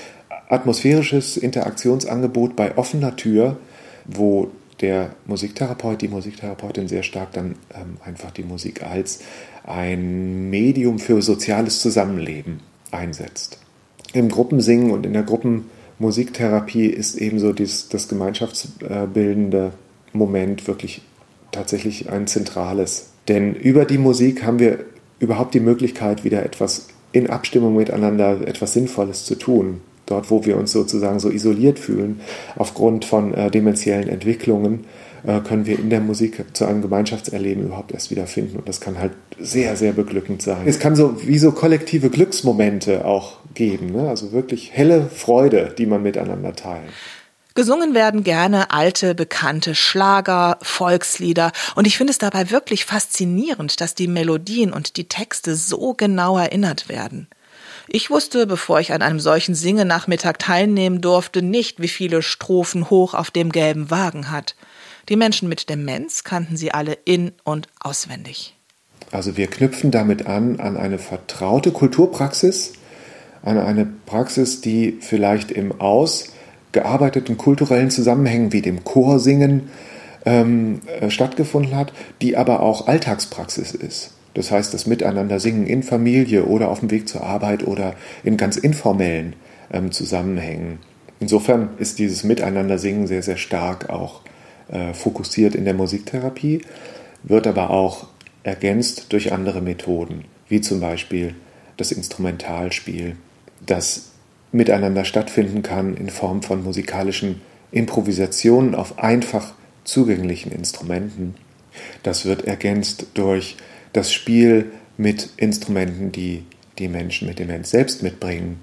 atmosphärisches 0.49 1.37
Interaktionsangebot 1.37 2.57
bei 2.57 2.76
offener 2.76 3.17
Tür, 3.17 3.57
wo 4.05 4.50
der 4.81 5.11
Musiktherapeut, 5.26 6.03
die 6.03 6.09
Musiktherapeutin 6.09 6.88
sehr 6.88 7.03
stark 7.03 7.33
dann 7.33 7.57
ähm, 7.75 7.97
einfach 8.05 8.31
die 8.31 8.43
Musik 8.43 8.83
als 8.83 9.21
ein 9.65 10.50
Medium 10.50 10.99
für 10.99 11.23
soziales 11.23 11.81
Zusammenleben 11.81 12.61
einsetzt. 12.91 13.59
Im 14.12 14.29
Gruppensingen 14.29 14.91
und 14.91 15.07
in 15.07 15.15
der 15.15 15.23
Gruppenmusiktherapie 15.23 16.87
ist 16.87 17.17
ebenso 17.17 17.53
dies, 17.53 17.88
das 17.88 18.09
gemeinschaftsbildende 18.09 19.73
Moment 20.12 20.69
wirklich 20.69 21.03
tatsächlich 21.53 22.11
ein 22.11 22.26
zentrales. 22.26 23.11
Denn 23.29 23.55
über 23.55 23.85
die 23.85 23.99
Musik 23.99 24.45
haben 24.45 24.59
wir 24.59 24.85
überhaupt 25.19 25.55
die 25.55 25.61
Möglichkeit, 25.61 26.23
wieder 26.23 26.45
etwas 26.45 26.88
in 27.12 27.31
Abstimmung 27.31 27.76
miteinander, 27.76 28.47
etwas 28.47 28.75
Sinnvolles 28.75 29.25
zu 29.25 29.37
tun 29.37 29.81
dort 30.07 30.31
wo 30.31 30.45
wir 30.45 30.57
uns 30.57 30.73
sozusagen 30.73 31.19
so 31.19 31.31
isoliert 31.31 31.79
fühlen, 31.79 32.21
aufgrund 32.57 33.05
von 33.05 33.35
äh, 33.35 33.51
dementiellen 33.51 34.09
Entwicklungen, 34.09 34.85
äh, 35.27 35.41
können 35.41 35.67
wir 35.67 35.79
in 35.79 35.91
der 35.91 36.01
Musik 36.01 36.45
zu 36.53 36.65
einem 36.65 36.83
Gemeinschaftserleben 36.83 37.65
überhaupt 37.65 37.93
erst 37.93 38.11
wieder 38.11 38.27
finden. 38.27 38.57
Und 38.57 38.69
das 38.69 38.81
kann 38.81 38.99
halt 38.99 39.13
sehr, 39.39 39.77
sehr 39.77 39.93
beglückend 39.93 40.41
sein. 40.41 40.63
Es 40.67 40.79
kann 40.79 40.97
so 40.97 41.27
wie 41.27 41.39
so 41.39 41.53
kollektive 41.53 42.11
Glücksmomente 42.11 43.05
auch 43.05 43.39
geben, 43.55 43.93
ne? 43.93 44.09
also 44.09 44.33
wirklich 44.33 44.73
helle 44.73 45.07
Freude, 45.09 45.75
die 45.77 45.87
man 45.87 46.03
miteinander 46.03 46.55
teilt. 46.55 46.91
Gesungen 47.55 47.95
werden 47.95 48.23
gerne 48.23 48.71
alte, 48.71 49.15
bekannte 49.15 49.75
Schlager, 49.75 50.59
Volkslieder 50.61 51.53
und 51.75 51.87
ich 51.87 51.97
finde 51.97 52.11
es 52.11 52.19
dabei 52.19 52.51
wirklich 52.51 52.85
faszinierend, 52.85 53.81
dass 53.81 53.95
die 53.95 54.09
Melodien 54.09 54.75
und 54.75 54.99
die 54.99 55.09
Texte 55.09 55.57
so 55.57 55.95
genau 55.95 56.37
erinnert 56.37 56.91
werden. 56.91 57.29
Ich 57.88 58.11
wusste, 58.11 58.47
bevor 58.47 58.81
ich 58.81 58.93
an 58.93 59.02
einem 59.02 59.21
solchen 59.21 59.55
Singenachmittag 59.55 60.38
teilnehmen 60.38 61.00
durfte, 61.00 61.43
nicht, 61.43 61.81
wie 61.81 61.88
viele 61.88 62.23
Strophen 62.23 62.90
hoch 62.90 63.14
auf 63.14 63.31
dem 63.31 63.52
gelben 63.52 63.90
Wagen 63.90 64.31
hat. 64.31 64.57
Die 65.09 65.16
Menschen 65.16 65.49
mit 65.49 65.71
Demenz 65.71 66.25
kannten 66.25 66.57
sie 66.57 66.73
alle 66.73 66.99
in 67.05 67.33
und 67.45 67.69
auswendig. 67.81 68.57
Also 69.12 69.37
wir 69.37 69.47
knüpfen 69.47 69.93
damit 69.93 70.26
an 70.26 70.59
an 70.59 70.76
eine 70.76 70.99
vertraute 70.99 71.71
Kulturpraxis, 71.71 72.73
an 73.43 73.59
eine 73.59 73.87
Praxis, 73.87 74.61
die 74.61 74.99
vielleicht 75.00 75.52
im 75.52 75.81
ausgearbeiteten 75.81 77.37
kulturellen 77.37 77.90
Zusammenhängen 77.90 78.52
wie 78.52 78.62
dem 78.62 78.83
Chorsingen 78.83 79.71
ähm, 80.25 80.81
äh, 81.00 81.09
stattgefunden 81.09 81.76
hat, 81.76 81.93
die 82.21 82.37
aber 82.37 82.61
auch 82.61 82.88
Alltagspraxis 82.88 83.73
ist. 83.73 84.16
Das 84.37 84.50
heißt, 84.50 84.75
das 84.75 84.87
Miteinander 84.87 85.40
singen 85.40 85.66
in 85.66 85.83
Familie 85.83 86.45
oder 86.45 86.69
auf 86.69 86.81
dem 86.81 86.90
Weg 86.90 87.09
zur 87.09 87.23
Arbeit 87.23 87.66
oder 87.66 87.95
in 88.23 88.37
ganz 88.37 88.59
informellen 88.59 89.33
ähm, 89.73 89.93
Zusammenhängen. 89.93 90.78
Insofern 91.21 91.71
ist 91.78 91.99
dieses 91.99 92.23
Miteinander 92.23 92.76
singen 92.76 93.07
sehr, 93.07 93.23
sehr 93.23 93.38
stark 93.38 93.88
auch 93.88 94.21
äh, 94.69 94.93
fokussiert 94.93 95.55
in 95.55 95.64
der 95.64 95.73
Musiktherapie, 95.73 96.61
wird 97.23 97.47
aber 97.47 97.71
auch 97.71 98.09
ergänzt 98.43 99.07
durch 99.14 99.33
andere 99.33 99.62
Methoden, 99.62 100.26
wie 100.50 100.61
zum 100.61 100.81
Beispiel 100.81 101.35
das 101.78 101.90
Instrumentalspiel, 101.90 103.16
das 103.64 104.11
miteinander 104.52 105.07
stattfinden 105.07 105.62
kann 105.62 105.97
in 105.97 106.11
Form 106.11 106.43
von 106.43 106.62
musikalischen 106.62 107.40
Improvisationen 107.71 108.75
auf 108.75 108.99
einfach 108.99 109.55
zugänglichen 109.85 110.52
Instrumenten. 110.52 111.37
Das 112.02 112.26
wird 112.26 112.45
ergänzt 112.45 113.07
durch 113.14 113.57
das 113.97 114.12
Spiel 114.12 114.73
mit 114.97 115.31
Instrumenten, 115.37 116.12
die 116.12 116.45
die 116.79 116.88
Menschen 116.88 117.29
mit 117.29 117.38
Demenz 117.38 117.71
selbst 117.71 118.03
mitbringen. 118.03 118.61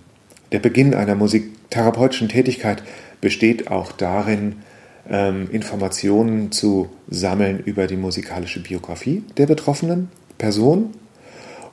Der 0.51 0.59
Beginn 0.59 0.93
einer 0.93 1.15
musiktherapeutischen 1.15 2.29
Tätigkeit 2.29 2.83
besteht 3.21 3.71
auch 3.71 3.91
darin, 3.91 4.57
ähm, 5.09 5.49
Informationen 5.51 6.51
zu 6.51 6.89
sammeln 7.09 7.59
über 7.59 7.87
die 7.87 7.97
musikalische 7.97 8.61
Biografie 8.61 9.23
der 9.37 9.47
betroffenen 9.47 10.09
Person. 10.37 10.93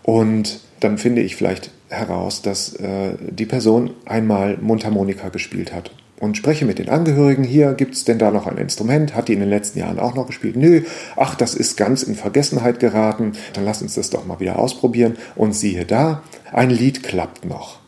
Und 0.02 0.61
dann 0.81 0.99
finde 0.99 1.23
ich 1.23 1.37
vielleicht 1.37 1.71
heraus, 1.90 2.43
dass 2.43 2.75
äh, 2.76 3.12
die 3.21 3.47
Person 3.47 3.90
einmal 4.07 4.57
Mundharmonika 4.57 5.29
gespielt 5.29 5.75
hat 5.75 5.90
und 6.21 6.37
spreche 6.37 6.67
mit 6.67 6.79
den 6.79 6.89
Angehörigen. 6.89 7.43
Hier 7.43 7.73
gibt 7.73 7.95
es 7.95 8.05
denn 8.05 8.19
da 8.19 8.31
noch 8.31 8.47
ein 8.47 8.59
Instrument? 8.59 9.17
Hat 9.17 9.29
die 9.29 9.33
in 9.33 9.41
den 9.41 9.49
letzten 9.49 9.81
Jahren 9.81 9.99
auch 9.99 10.15
noch 10.15 10.27
gespielt? 10.27 10.57
Nö, 10.57 10.83
ach, 11.17 11.35
das 11.35 11.55
ist 11.55 11.77
ganz 11.77 12.03
in 12.05 12.15
Vergessenheit 12.15 12.79
geraten. 12.79 13.33
Dann 13.55 13.65
lass 13.65 13.83
uns 13.83 13.95
das 13.95 14.11
doch 14.11 14.27
mal 14.27 14.39
wieder 14.39 14.59
ausprobieren. 14.59 15.17
Und 15.35 15.55
siehe 15.55 15.85
da, 15.85 16.23
ein 16.53 16.71
Lied 16.71 17.03
klappt 17.03 17.45
noch. 17.47 17.81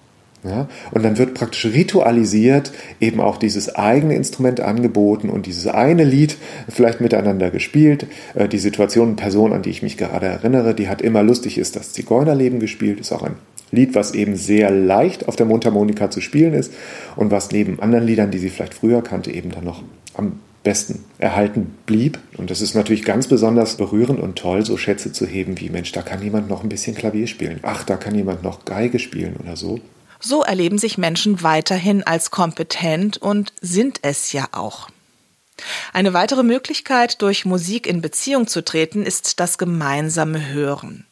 Ja, 0.44 0.66
und 0.90 1.04
dann 1.04 1.18
wird 1.18 1.34
praktisch 1.34 1.66
ritualisiert 1.66 2.72
eben 2.98 3.20
auch 3.20 3.36
dieses 3.36 3.76
eigene 3.76 4.16
Instrument 4.16 4.60
angeboten 4.60 5.30
und 5.30 5.46
dieses 5.46 5.68
eine 5.68 6.02
Lied 6.02 6.36
vielleicht 6.68 7.00
miteinander 7.00 7.52
gespielt. 7.52 8.08
Äh, 8.34 8.48
die 8.48 8.58
Situation, 8.58 9.14
Person, 9.14 9.52
an 9.52 9.62
die 9.62 9.70
ich 9.70 9.84
mich 9.84 9.96
gerade 9.96 10.26
erinnere, 10.26 10.74
die 10.74 10.88
hat 10.88 11.00
immer 11.00 11.22
lustig 11.22 11.58
ist 11.58 11.76
das 11.76 11.92
Zigeunerleben 11.92 12.58
gespielt, 12.58 12.98
ist 12.98 13.12
auch 13.12 13.22
ein 13.22 13.36
Lied, 13.72 13.94
was 13.94 14.14
eben 14.14 14.36
sehr 14.36 14.70
leicht 14.70 15.26
auf 15.26 15.36
der 15.36 15.46
Mundharmonika 15.46 16.10
zu 16.10 16.20
spielen 16.20 16.54
ist 16.54 16.72
und 17.16 17.30
was 17.30 17.50
neben 17.50 17.80
anderen 17.80 18.06
Liedern, 18.06 18.30
die 18.30 18.38
sie 18.38 18.50
vielleicht 18.50 18.74
früher 18.74 19.02
kannte, 19.02 19.32
eben 19.32 19.50
dann 19.50 19.64
noch 19.64 19.82
am 20.14 20.40
besten 20.62 21.04
erhalten 21.18 21.74
blieb. 21.86 22.18
Und 22.36 22.50
das 22.50 22.60
ist 22.60 22.74
natürlich 22.74 23.02
ganz 23.02 23.26
besonders 23.26 23.76
berührend 23.76 24.20
und 24.20 24.36
toll, 24.36 24.64
so 24.64 24.76
Schätze 24.76 25.12
zu 25.12 25.26
heben 25.26 25.58
wie, 25.58 25.70
Mensch, 25.70 25.90
da 25.92 26.02
kann 26.02 26.22
jemand 26.22 26.48
noch 26.48 26.62
ein 26.62 26.68
bisschen 26.68 26.94
Klavier 26.94 27.26
spielen. 27.26 27.60
Ach, 27.62 27.82
da 27.82 27.96
kann 27.96 28.14
jemand 28.14 28.42
noch 28.42 28.64
Geige 28.64 28.98
spielen 28.98 29.36
oder 29.42 29.56
so. 29.56 29.80
So 30.20 30.42
erleben 30.42 30.78
sich 30.78 30.98
Menschen 30.98 31.42
weiterhin 31.42 32.04
als 32.04 32.30
kompetent 32.30 33.18
und 33.18 33.52
sind 33.60 33.98
es 34.02 34.32
ja 34.32 34.46
auch. 34.52 34.88
Eine 35.92 36.12
weitere 36.12 36.42
Möglichkeit, 36.42 37.22
durch 37.22 37.44
Musik 37.44 37.86
in 37.86 38.00
Beziehung 38.00 38.46
zu 38.46 38.64
treten, 38.64 39.02
ist 39.02 39.40
das 39.40 39.58
gemeinsame 39.58 40.52
Hören. 40.52 41.06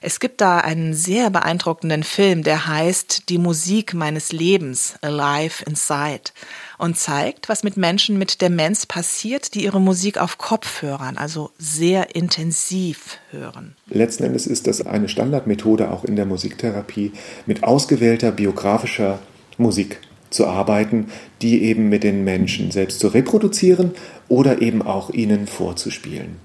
Es 0.00 0.20
gibt 0.20 0.40
da 0.40 0.58
einen 0.58 0.94
sehr 0.94 1.30
beeindruckenden 1.30 2.02
Film, 2.02 2.42
der 2.42 2.66
heißt 2.66 3.28
Die 3.28 3.38
Musik 3.38 3.94
meines 3.94 4.32
Lebens, 4.32 4.94
Alive 5.00 5.64
Inside, 5.66 6.32
und 6.78 6.98
zeigt, 6.98 7.48
was 7.48 7.62
mit 7.62 7.76
Menschen 7.76 8.18
mit 8.18 8.40
Demenz 8.40 8.86
passiert, 8.86 9.54
die 9.54 9.64
ihre 9.64 9.80
Musik 9.80 10.18
auf 10.18 10.38
Kopfhörern, 10.38 11.16
also 11.16 11.50
sehr 11.58 12.14
intensiv 12.14 13.18
hören. 13.30 13.76
Letzten 13.88 14.24
Endes 14.24 14.46
ist 14.46 14.66
das 14.66 14.84
eine 14.84 15.08
Standardmethode 15.08 15.90
auch 15.90 16.04
in 16.04 16.16
der 16.16 16.26
Musiktherapie, 16.26 17.12
mit 17.46 17.62
ausgewählter 17.62 18.32
biografischer 18.32 19.20
Musik 19.58 20.00
zu 20.30 20.46
arbeiten, 20.46 21.08
die 21.40 21.62
eben 21.62 21.88
mit 21.88 22.04
den 22.04 22.24
Menschen 22.24 22.70
selbst 22.70 23.00
zu 23.00 23.08
reproduzieren 23.08 23.92
oder 24.28 24.62
eben 24.62 24.82
auch 24.82 25.10
ihnen 25.10 25.46
vorzuspielen. 25.46 26.36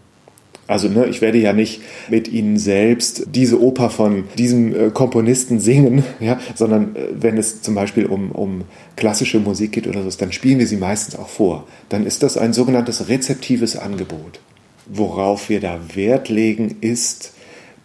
Also 0.67 0.89
ne, 0.89 1.05
ich 1.07 1.21
werde 1.21 1.37
ja 1.37 1.53
nicht 1.53 1.81
mit 2.09 2.27
Ihnen 2.27 2.57
selbst 2.57 3.27
diese 3.33 3.61
Oper 3.61 3.89
von 3.89 4.25
diesem 4.37 4.75
äh, 4.75 4.89
Komponisten 4.91 5.59
singen, 5.59 6.03
ja, 6.19 6.39
sondern 6.55 6.95
äh, 6.95 7.07
wenn 7.13 7.37
es 7.37 7.61
zum 7.61 7.73
Beispiel 7.73 8.05
um, 8.05 8.31
um 8.31 8.63
klassische 8.97 9.39
Musik 9.39 9.71
geht 9.71 9.87
oder 9.87 10.03
so, 10.03 10.17
dann 10.17 10.33
spielen 10.33 10.59
wir 10.59 10.67
sie 10.67 10.77
meistens 10.77 11.15
auch 11.15 11.29
vor. 11.29 11.65
Dann 11.87 12.05
ist 12.05 12.21
das 12.21 12.37
ein 12.37 12.51
sogenanntes 12.51 13.07
rezeptives 13.07 13.77
Angebot. 13.77 14.41
Worauf 14.85 15.49
wir 15.49 15.61
da 15.61 15.79
Wert 15.95 16.27
legen, 16.29 16.77
ist, 16.81 17.33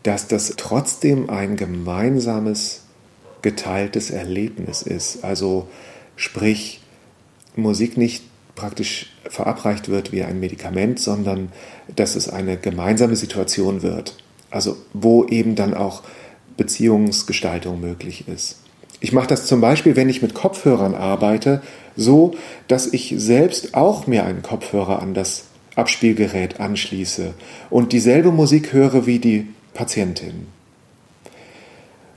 dass 0.02 0.26
das 0.26 0.54
trotzdem 0.56 1.30
ein 1.30 1.56
gemeinsames, 1.56 2.82
geteiltes 3.42 4.10
Erlebnis 4.10 4.82
ist. 4.82 5.22
Also 5.22 5.68
sprich, 6.16 6.80
Musik 7.54 7.96
nicht 7.96 8.24
praktisch 8.54 9.12
verabreicht 9.28 9.88
wird 9.88 10.12
wie 10.12 10.22
ein 10.22 10.40
Medikament, 10.40 10.98
sondern 10.98 11.50
dass 11.94 12.16
es 12.16 12.28
eine 12.28 12.56
gemeinsame 12.56 13.16
Situation 13.16 13.82
wird. 13.82 14.16
Also 14.50 14.76
wo 14.92 15.24
eben 15.24 15.54
dann 15.54 15.74
auch 15.74 16.02
Beziehungsgestaltung 16.56 17.80
möglich 17.80 18.28
ist. 18.28 18.58
Ich 19.00 19.12
mache 19.12 19.26
das 19.26 19.46
zum 19.46 19.60
Beispiel, 19.60 19.96
wenn 19.96 20.08
ich 20.08 20.22
mit 20.22 20.34
Kopfhörern 20.34 20.94
arbeite, 20.94 21.62
so, 21.96 22.34
dass 22.68 22.86
ich 22.86 23.14
selbst 23.16 23.74
auch 23.74 24.06
mir 24.06 24.24
einen 24.24 24.42
Kopfhörer 24.42 25.02
an 25.02 25.14
das 25.14 25.46
Abspielgerät 25.74 26.60
anschließe 26.60 27.34
und 27.70 27.92
dieselbe 27.92 28.30
Musik 28.30 28.72
höre 28.72 29.06
wie 29.06 29.18
die 29.18 29.48
Patientin. 29.74 30.46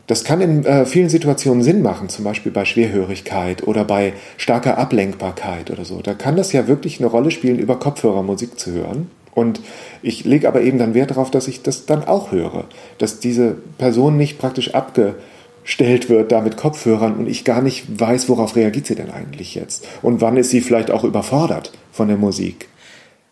Das 0.08 0.24
kann 0.24 0.42
in 0.42 0.66
äh, 0.66 0.86
vielen 0.86 1.10
Situationen 1.10 1.64
Sinn 1.64 1.82
machen, 1.82 2.10
zum 2.10 2.26
Beispiel 2.26 2.52
bei 2.52 2.66
Schwerhörigkeit 2.66 3.68
oder 3.68 3.84
bei 3.84 4.14
starker 4.38 4.78
Ablenkbarkeit 4.78 5.72
oder 5.72 5.84
so. 5.84 6.02
Da 6.02 6.14
kann 6.14 6.36
das 6.36 6.52
ja 6.52 6.68
wirklich 6.68 7.00
eine 7.00 7.10
Rolle 7.10 7.32
spielen, 7.32 7.58
über 7.58 7.80
Kopfhörer 7.80 8.22
Musik 8.22 8.60
zu 8.60 8.72
hören. 8.72 9.10
Und 9.34 9.60
ich 10.02 10.24
lege 10.24 10.48
aber 10.48 10.62
eben 10.62 10.78
dann 10.78 10.94
Wert 10.94 11.12
darauf, 11.12 11.32
dass 11.32 11.48
ich 11.48 11.62
das 11.62 11.86
dann 11.86 12.06
auch 12.06 12.32
höre, 12.32 12.66
dass 13.00 13.20
diese 13.20 13.58
Person 13.78 14.16
nicht 14.16 14.38
praktisch 14.38 14.74
abgestellt 14.74 16.10
wird 16.10 16.32
da 16.32 16.42
mit 16.42 16.56
Kopfhörern 16.56 17.16
und 17.16 17.28
ich 17.28 17.44
gar 17.44 17.62
nicht 17.62 18.00
weiß, 18.00 18.30
worauf 18.30 18.56
reagiert 18.56 18.86
sie 18.86 18.96
denn 18.96 19.12
eigentlich 19.12 19.54
jetzt 19.54 19.86
und 20.02 20.22
wann 20.22 20.38
ist 20.38 20.52
sie 20.52 20.62
vielleicht 20.62 20.90
auch 20.90 21.04
überfordert 21.04 21.74
von 21.92 22.08
der 22.08 22.18
Musik. 22.18 22.70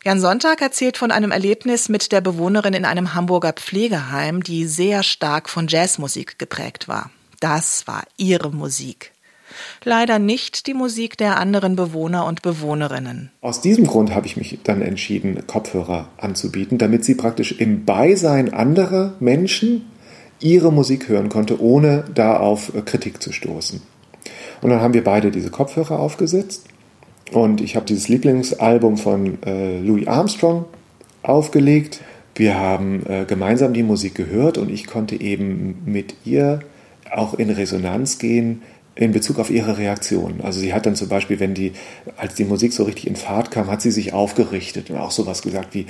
Jan 0.05 0.19
Sonntag 0.19 0.61
erzählt 0.61 0.97
von 0.97 1.11
einem 1.11 1.31
Erlebnis 1.31 1.87
mit 1.87 2.11
der 2.11 2.19
Bewohnerin 2.19 2.73
in 2.73 2.83
einem 2.83 3.13
Hamburger 3.13 3.53
Pflegeheim, 3.53 4.43
die 4.43 4.65
sehr 4.65 5.01
stark 5.01 5.47
von 5.47 5.67
Jazzmusik 5.69 6.37
geprägt 6.37 6.89
war. 6.89 7.09
Das 7.39 7.87
war 7.87 8.03
ihre 8.17 8.51
Musik. 8.51 9.13
Leider 9.85 10.19
nicht 10.19 10.67
die 10.67 10.73
Musik 10.73 11.17
der 11.17 11.37
anderen 11.37 11.77
Bewohner 11.77 12.25
und 12.25 12.41
Bewohnerinnen. 12.41 13.31
Aus 13.39 13.61
diesem 13.61 13.87
Grund 13.87 14.13
habe 14.13 14.25
ich 14.25 14.35
mich 14.35 14.59
dann 14.65 14.81
entschieden, 14.81 15.47
Kopfhörer 15.47 16.09
anzubieten, 16.17 16.77
damit 16.77 17.05
sie 17.05 17.15
praktisch 17.15 17.53
im 17.53 17.85
Beisein 17.85 18.53
anderer 18.53 19.15
Menschen 19.21 19.89
ihre 20.41 20.73
Musik 20.73 21.07
hören 21.07 21.29
konnte, 21.29 21.61
ohne 21.61 22.03
da 22.13 22.35
auf 22.35 22.73
Kritik 22.83 23.23
zu 23.23 23.31
stoßen. 23.31 23.81
Und 24.61 24.69
dann 24.69 24.81
haben 24.81 24.93
wir 24.93 25.03
beide 25.05 25.31
diese 25.31 25.49
Kopfhörer 25.49 25.97
aufgesetzt 25.97 26.65
und 27.31 27.61
ich 27.61 27.75
habe 27.75 27.85
dieses 27.85 28.09
Lieblingsalbum 28.09 28.97
von 28.97 29.41
äh, 29.43 29.79
Louis 29.79 30.07
Armstrong 30.07 30.65
aufgelegt. 31.23 32.01
Wir 32.35 32.59
haben 32.59 33.05
äh, 33.07 33.25
gemeinsam 33.25 33.73
die 33.73 33.83
Musik 33.83 34.15
gehört 34.15 34.57
und 34.57 34.69
ich 34.69 34.87
konnte 34.87 35.19
eben 35.19 35.81
mit 35.85 36.15
ihr 36.25 36.59
auch 37.11 37.33
in 37.35 37.49
Resonanz 37.49 38.17
gehen 38.17 38.61
in 38.95 39.11
Bezug 39.11 39.39
auf 39.39 39.49
ihre 39.49 39.77
Reaktion. 39.77 40.41
Also 40.43 40.59
sie 40.59 40.73
hat 40.73 40.85
dann 40.85 40.95
zum 40.95 41.09
Beispiel, 41.09 41.39
wenn 41.39 41.53
die, 41.53 41.73
als 42.15 42.35
die 42.35 42.45
Musik 42.45 42.73
so 42.73 42.83
richtig 42.83 43.07
in 43.07 43.15
Fahrt 43.15 43.49
kam, 43.49 43.67
hat 43.71 43.81
sie 43.81 43.91
sich 43.91 44.13
aufgerichtet 44.13 44.91
und 44.91 44.97
auch 44.97 45.11
sowas 45.11 45.41
gesagt 45.41 45.73
wie, 45.73 45.87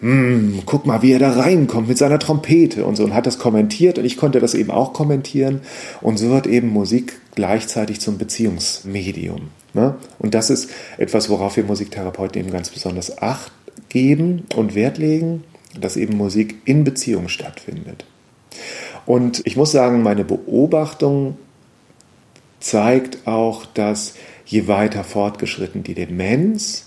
hm, 0.00 0.62
guck 0.64 0.86
mal, 0.86 1.02
wie 1.02 1.12
er 1.12 1.18
da 1.18 1.32
reinkommt 1.32 1.88
mit 1.88 1.98
seiner 1.98 2.18
Trompete 2.18 2.86
und 2.86 2.96
so 2.96 3.04
und 3.04 3.14
hat 3.14 3.26
das 3.26 3.38
kommentiert 3.38 3.98
und 3.98 4.04
ich 4.04 4.16
konnte 4.16 4.40
das 4.40 4.54
eben 4.54 4.70
auch 4.70 4.92
kommentieren 4.92 5.60
und 6.00 6.18
so 6.18 6.30
wird 6.30 6.46
eben 6.46 6.68
Musik 6.68 7.20
gleichzeitig 7.36 8.00
zum 8.00 8.18
Beziehungsmedium. 8.18 9.50
Ne? 9.72 9.94
Und 10.18 10.34
das 10.34 10.50
ist 10.50 10.70
etwas, 10.98 11.28
worauf 11.28 11.56
wir 11.56 11.64
Musiktherapeuten 11.64 12.40
eben 12.40 12.50
ganz 12.50 12.70
besonders 12.70 13.22
Acht 13.22 13.52
geben 13.88 14.44
und 14.56 14.74
Wert 14.74 14.98
legen, 14.98 15.44
dass 15.78 15.96
eben 15.96 16.16
Musik 16.16 16.56
in 16.64 16.82
Beziehung 16.82 17.28
stattfindet. 17.28 18.04
Und 19.04 19.42
ich 19.46 19.56
muss 19.56 19.70
sagen, 19.70 20.02
meine 20.02 20.24
Beobachtung 20.24 21.36
zeigt 22.58 23.26
auch, 23.26 23.66
dass 23.66 24.14
je 24.46 24.66
weiter 24.66 25.04
fortgeschritten 25.04 25.82
die 25.82 25.94
Demenz, 25.94 26.86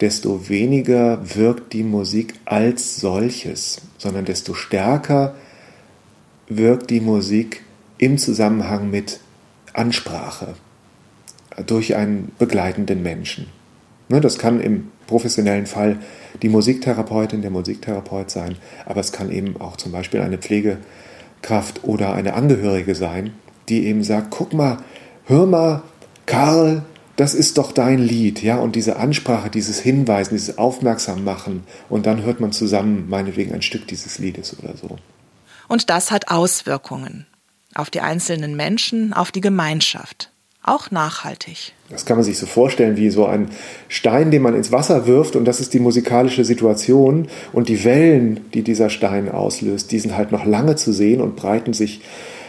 desto 0.00 0.48
weniger 0.48 1.36
wirkt 1.36 1.72
die 1.72 1.82
Musik 1.82 2.34
als 2.44 2.96
solches, 2.96 3.80
sondern 3.98 4.24
desto 4.24 4.54
stärker 4.54 5.34
wirkt 6.48 6.90
die 6.90 7.00
Musik 7.00 7.62
im 7.98 8.18
Zusammenhang 8.18 8.90
mit 8.90 9.20
Ansprache, 9.72 10.54
durch 11.66 11.96
einen 11.96 12.32
begleitenden 12.38 13.02
Menschen. 13.02 13.46
Ne, 14.08 14.20
das 14.20 14.38
kann 14.38 14.60
im 14.60 14.90
professionellen 15.06 15.66
Fall 15.66 15.98
die 16.42 16.48
Musiktherapeutin, 16.48 17.42
der 17.42 17.50
Musiktherapeut 17.50 18.30
sein, 18.30 18.56
aber 18.86 19.00
es 19.00 19.12
kann 19.12 19.30
eben 19.30 19.60
auch 19.60 19.76
zum 19.76 19.92
Beispiel 19.92 20.20
eine 20.20 20.38
Pflegekraft 20.38 21.84
oder 21.84 22.14
eine 22.14 22.34
Angehörige 22.34 22.94
sein, 22.94 23.34
die 23.68 23.86
eben 23.86 24.02
sagt, 24.02 24.30
guck 24.30 24.52
mal, 24.52 24.78
hör 25.26 25.46
mal, 25.46 25.82
Karl, 26.26 26.82
das 27.14 27.34
ist 27.34 27.58
doch 27.58 27.70
dein 27.70 27.98
Lied, 27.98 28.42
ja, 28.42 28.56
und 28.56 28.74
diese 28.74 28.96
Ansprache, 28.96 29.50
dieses 29.50 29.78
Hinweisen, 29.78 30.34
dieses 30.34 30.58
Aufmerksam 30.58 31.22
machen 31.22 31.64
und 31.88 32.06
dann 32.06 32.22
hört 32.22 32.40
man 32.40 32.50
zusammen 32.50 33.08
meinetwegen 33.08 33.52
ein 33.52 33.62
Stück 33.62 33.86
dieses 33.86 34.18
Liedes 34.18 34.58
oder 34.58 34.76
so. 34.76 34.96
Und 35.68 35.88
das 35.88 36.10
hat 36.10 36.30
Auswirkungen 36.30 37.26
auf 37.74 37.90
die 37.90 38.00
einzelnen 38.00 38.56
Menschen, 38.56 39.12
auf 39.12 39.32
die 39.32 39.40
Gemeinschaft 39.40 40.30
auch 40.62 40.90
nachhaltig. 40.90 41.72
Das 41.88 42.04
kann 42.04 42.16
man 42.16 42.24
sich 42.24 42.38
so 42.38 42.46
vorstellen 42.46 42.96
wie 42.96 43.10
so 43.10 43.26
ein 43.26 43.48
Stein, 43.88 44.30
den 44.30 44.42
man 44.42 44.54
ins 44.54 44.70
Wasser 44.70 45.06
wirft 45.06 45.34
und 45.34 45.46
das 45.46 45.60
ist 45.60 45.72
die 45.72 45.80
musikalische 45.80 46.44
Situation 46.44 47.28
und 47.52 47.68
die 47.68 47.82
Wellen, 47.84 48.40
die 48.52 48.62
dieser 48.62 48.90
Stein 48.90 49.30
auslöst, 49.30 49.90
die 49.90 49.98
sind 49.98 50.16
halt 50.16 50.32
noch 50.32 50.44
lange 50.44 50.76
zu 50.76 50.92
sehen 50.92 51.20
und 51.20 51.36
breiten 51.36 51.72
sich 51.72 52.02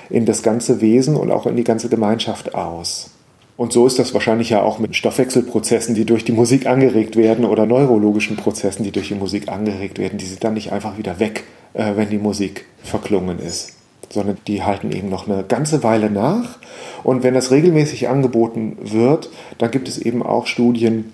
in 0.10 0.26
das 0.26 0.44
ganze 0.44 0.82
Wesen 0.82 1.16
und 1.16 1.32
auch 1.32 1.46
in 1.46 1.56
die 1.56 1.64
ganze 1.64 1.88
Gemeinschaft 1.88 2.54
aus. 2.54 3.12
Und 3.56 3.72
so 3.74 3.86
ist 3.86 4.00
das 4.00 4.14
wahrscheinlich 4.14 4.50
ja 4.50 4.62
auch 4.62 4.80
mit 4.80 4.96
Stoffwechselprozessen, 4.96 5.96
die 5.96 6.06
durch 6.06 6.26
die 6.26 6.32
Musik 6.32 6.66
angeregt 6.66 7.16
werden 7.16 7.46
oder 7.46 7.66
neurologischen 7.66 8.36
Prozessen, 8.36 8.84
die 8.84 8.92
durch 8.92 9.10
die 9.10 9.16
Musik 9.16 9.50
angeregt 9.50 10.00
werden. 10.00 10.18
Die 10.18 10.26
sind 10.26 10.44
dann 10.44 10.56
nicht 10.56 10.72
einfach 10.72 10.98
wieder 10.98 11.20
weg, 11.20 11.44
äh, 11.74 11.96
wenn 11.96 12.10
die 12.10 12.18
Musik 12.18 12.66
verklungen 12.84 13.40
ist, 13.40 13.74
sondern 14.12 14.38
die 14.48 14.64
halten 14.64 14.92
eben 14.92 15.10
noch 15.10 15.28
eine 15.28 15.44
ganze 15.44 15.84
Weile 15.84 16.10
nach. 16.10 16.58
Und 17.04 17.24
wenn 17.24 17.34
das 17.34 17.52
regelmäßig 17.52 18.10
angeboten 18.10 18.78
wird, 18.82 19.30
dann 19.58 19.72
gibt 19.72 19.88
es 19.88 19.98
eben 19.98 20.24
auch 20.24 20.48
Studien, 20.48 21.12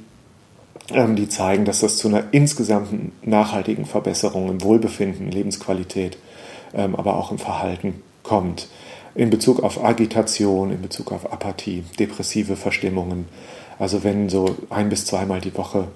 ähm, 0.94 1.16
die 1.16 1.30
zeigen, 1.30 1.66
dass 1.66 1.82
das 1.82 1.98
zu 1.98 2.08
einer 2.08 2.26
insgesamten 2.32 3.12
nachhaltigen 3.24 3.86
Verbesserung 3.86 4.50
im 4.50 4.64
Wohlbefinden, 4.64 5.32
Lebensqualität, 5.32 6.18
ähm, 6.74 6.96
aber 6.96 7.18
auch 7.18 7.32
im 7.32 7.38
Verhalten 7.38 8.02
kommt 8.24 8.68
in 9.18 9.32
Bezug 9.32 9.64
auf 9.64 9.84
Agitation, 9.84 10.72
in 10.72 10.82
Bezug 10.82 11.12
auf 11.12 11.34
Apathie, 11.34 11.84
depressive 11.98 12.56
Verstimmungen. 12.56 13.26
Also 13.80 14.04
wenn 14.04 14.30
so 14.30 14.56
ein 14.70 14.90
bis 14.90 15.06
zweimal 15.06 15.42
die 15.42 15.58
Woche 15.58 15.88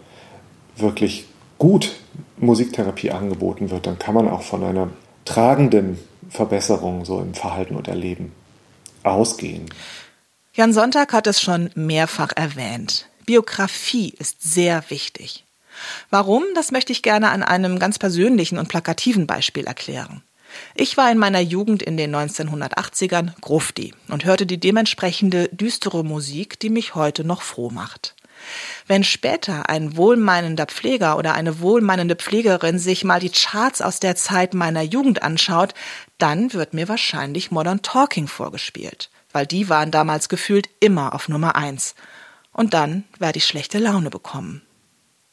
wirklich 0.76 1.26
gut 1.60 2.00
Musiktherapie 2.38 3.12
angeboten 3.12 3.70
wird, 3.70 3.86
dann 3.86 4.00
kann 4.00 4.16
man 4.16 4.28
auch 4.28 4.42
von 4.42 4.64
einer 4.64 4.90
tragenden 5.26 6.00
Verbesserung 6.32 7.06
so 7.06 7.20
im 7.20 7.34
Verhalten 7.34 7.76
und 7.76 7.88
Erleben 7.88 8.32
ausgehen. 9.04 9.70
Jan 10.54 10.74
Sonntag 10.74 11.14
hat 11.14 11.28
es 11.28 11.42
schon 11.42 11.70
mehrfach 11.76 12.32
erwähnt. 12.36 13.08
Biografie 13.26 14.14
ist 14.18 14.42
sehr 14.42 14.84
wichtig. 14.90 15.46
Warum? 16.10 16.44
Das 16.56 16.72
möchte 16.72 16.92
ich 16.92 17.04
gerne 17.04 17.30
an 17.30 17.44
einem 17.44 17.80
ganz 17.80 18.00
persönlichen 18.00 18.58
und 18.58 18.68
plakativen 18.68 19.28
Beispiel 19.28 19.66
erklären. 19.66 20.24
Ich 20.76 20.98
war 20.98 21.12
in 21.12 21.18
meiner 21.18 21.40
Jugend 21.40 21.82
in 21.82 21.96
den 21.96 22.14
1980ern 22.14 23.32
Grufti 23.40 23.94
und 24.10 24.26
hörte 24.26 24.46
die 24.46 24.60
dementsprechende 24.60 25.50
düstere 25.50 26.04
Musik, 26.04 26.60
die 26.60 26.70
mich 26.70 26.96
heute 26.96 27.24
noch 27.24 27.42
froh 27.42 27.70
macht. 27.70 28.16
Wenn 28.88 29.04
später 29.04 29.70
ein 29.70 29.98
wohlmeinender 29.98 30.66
Pfleger 30.66 31.18
oder 31.18 31.34
eine 31.34 31.60
wohlmeinende 31.60 32.16
Pflegerin 32.16 32.80
sich 32.80 33.04
mal 33.04 33.20
die 33.20 33.30
Charts 33.30 33.82
aus 33.82 34.00
der 34.00 34.16
Zeit 34.16 34.54
meiner 34.54 34.82
Jugend 34.82 35.24
anschaut, 35.24 35.74
dann 36.18 36.54
wird 36.54 36.74
mir 36.74 36.88
wahrscheinlich 36.88 37.52
Modern 37.52 37.82
Talking 37.82 38.28
vorgespielt, 38.28 39.10
weil 39.32 39.46
die 39.46 39.70
waren 39.70 39.92
damals 39.92 40.30
gefühlt 40.30 40.70
immer 40.80 41.14
auf 41.14 41.30
Nummer 41.30 41.56
eins. 41.56 41.96
Und 42.54 42.74
dann 42.74 43.06
werde 43.18 43.38
ich 43.38 43.46
schlechte 43.46 43.80
Laune 43.80 44.10
bekommen. 44.10 44.62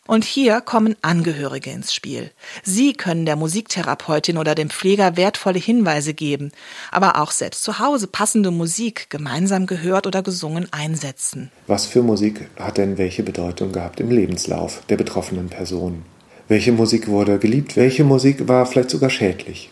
Und 0.08 0.24
hier 0.24 0.62
kommen 0.62 0.96
Angehörige 1.02 1.70
ins 1.70 1.92
Spiel. 1.92 2.30
Sie 2.64 2.94
können 2.94 3.26
der 3.26 3.36
Musiktherapeutin 3.36 4.38
oder 4.38 4.54
dem 4.54 4.70
Pfleger 4.70 5.18
wertvolle 5.18 5.58
Hinweise 5.58 6.14
geben, 6.14 6.50
aber 6.90 7.20
auch 7.20 7.30
selbst 7.30 7.62
zu 7.62 7.78
Hause 7.78 8.06
passende 8.06 8.50
Musik 8.50 9.10
gemeinsam 9.10 9.66
gehört 9.66 10.06
oder 10.06 10.22
gesungen 10.22 10.66
einsetzen. 10.72 11.50
Was 11.66 11.84
für 11.84 12.02
Musik 12.02 12.48
hat 12.58 12.78
denn 12.78 12.96
welche 12.96 13.22
Bedeutung 13.22 13.70
gehabt 13.70 14.00
im 14.00 14.10
Lebenslauf 14.10 14.80
der 14.88 14.96
betroffenen 14.96 15.50
Person? 15.50 16.04
Welche 16.48 16.72
Musik 16.72 17.08
wurde 17.08 17.38
geliebt? 17.38 17.76
Welche 17.76 18.02
Musik 18.02 18.48
war 18.48 18.64
vielleicht 18.64 18.88
sogar 18.88 19.10
schädlich? 19.10 19.68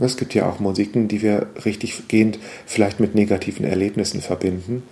Es 0.00 0.16
gibt 0.16 0.34
ja 0.34 0.50
auch 0.50 0.58
Musiken, 0.58 1.06
die 1.06 1.22
wir 1.22 1.46
richtig 1.64 2.08
gehend 2.08 2.40
vielleicht 2.66 2.98
mit 2.98 3.14
negativen 3.14 3.64
Erlebnissen 3.64 4.20
verbinden 4.20 4.82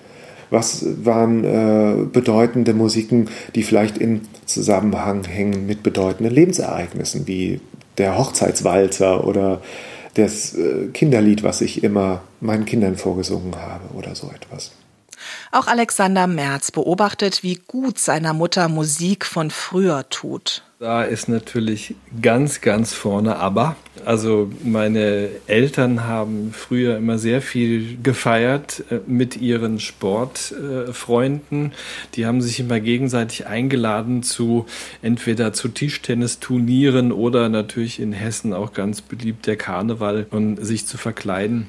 was 0.50 0.84
waren 1.04 1.44
äh, 1.44 2.06
bedeutende 2.12 2.74
Musiken, 2.74 3.28
die 3.54 3.62
vielleicht 3.62 3.98
in 3.98 4.22
Zusammenhang 4.46 5.24
hängen 5.24 5.66
mit 5.66 5.82
bedeutenden 5.82 6.34
Lebensereignissen, 6.34 7.26
wie 7.26 7.61
der 7.98 8.16
Hochzeitswalzer 8.16 9.26
oder 9.26 9.61
das 10.14 10.54
äh, 10.54 10.88
Kinderlied, 10.92 11.42
was 11.42 11.61
ich 11.61 11.84
immer 11.84 12.22
meinen 12.40 12.64
Kindern 12.64 12.96
vorgesungen 12.96 13.54
habe 13.56 13.94
oder 13.94 14.14
so 14.14 14.30
etwas. 14.34 14.72
Auch 15.52 15.66
Alexander 15.66 16.26
Merz 16.26 16.70
beobachtet, 16.70 17.42
wie 17.42 17.60
gut 17.66 17.98
seiner 17.98 18.32
Mutter 18.32 18.68
Musik 18.68 19.24
von 19.24 19.50
früher 19.50 20.08
tut. 20.08 20.62
Da 20.80 21.02
ist 21.02 21.28
natürlich 21.28 21.96
ganz, 22.22 22.60
ganz 22.60 22.94
vorne 22.94 23.36
aber. 23.36 23.74
Also 24.04 24.48
meine 24.62 25.28
Eltern 25.48 26.04
haben 26.04 26.52
früher 26.52 26.96
immer 26.98 27.18
sehr 27.18 27.42
viel 27.42 27.98
gefeiert 28.00 28.84
äh, 28.88 29.00
mit 29.04 29.36
ihren 29.36 29.80
Sportfreunden. 29.80 31.72
Die 32.14 32.26
haben 32.26 32.40
sich 32.40 32.60
immer 32.60 32.78
gegenseitig 32.78 33.48
eingeladen 33.48 34.22
zu 34.22 34.66
entweder 35.02 35.52
zu 35.52 35.66
Tischtennisturnieren 35.66 37.10
oder 37.10 37.48
natürlich 37.48 37.98
in 37.98 38.12
Hessen 38.12 38.52
auch 38.52 38.72
ganz 38.72 39.00
beliebt 39.00 39.48
der 39.48 39.56
Karneval 39.56 40.28
und 40.30 40.64
sich 40.64 40.86
zu 40.86 40.96
verkleiden. 40.96 41.66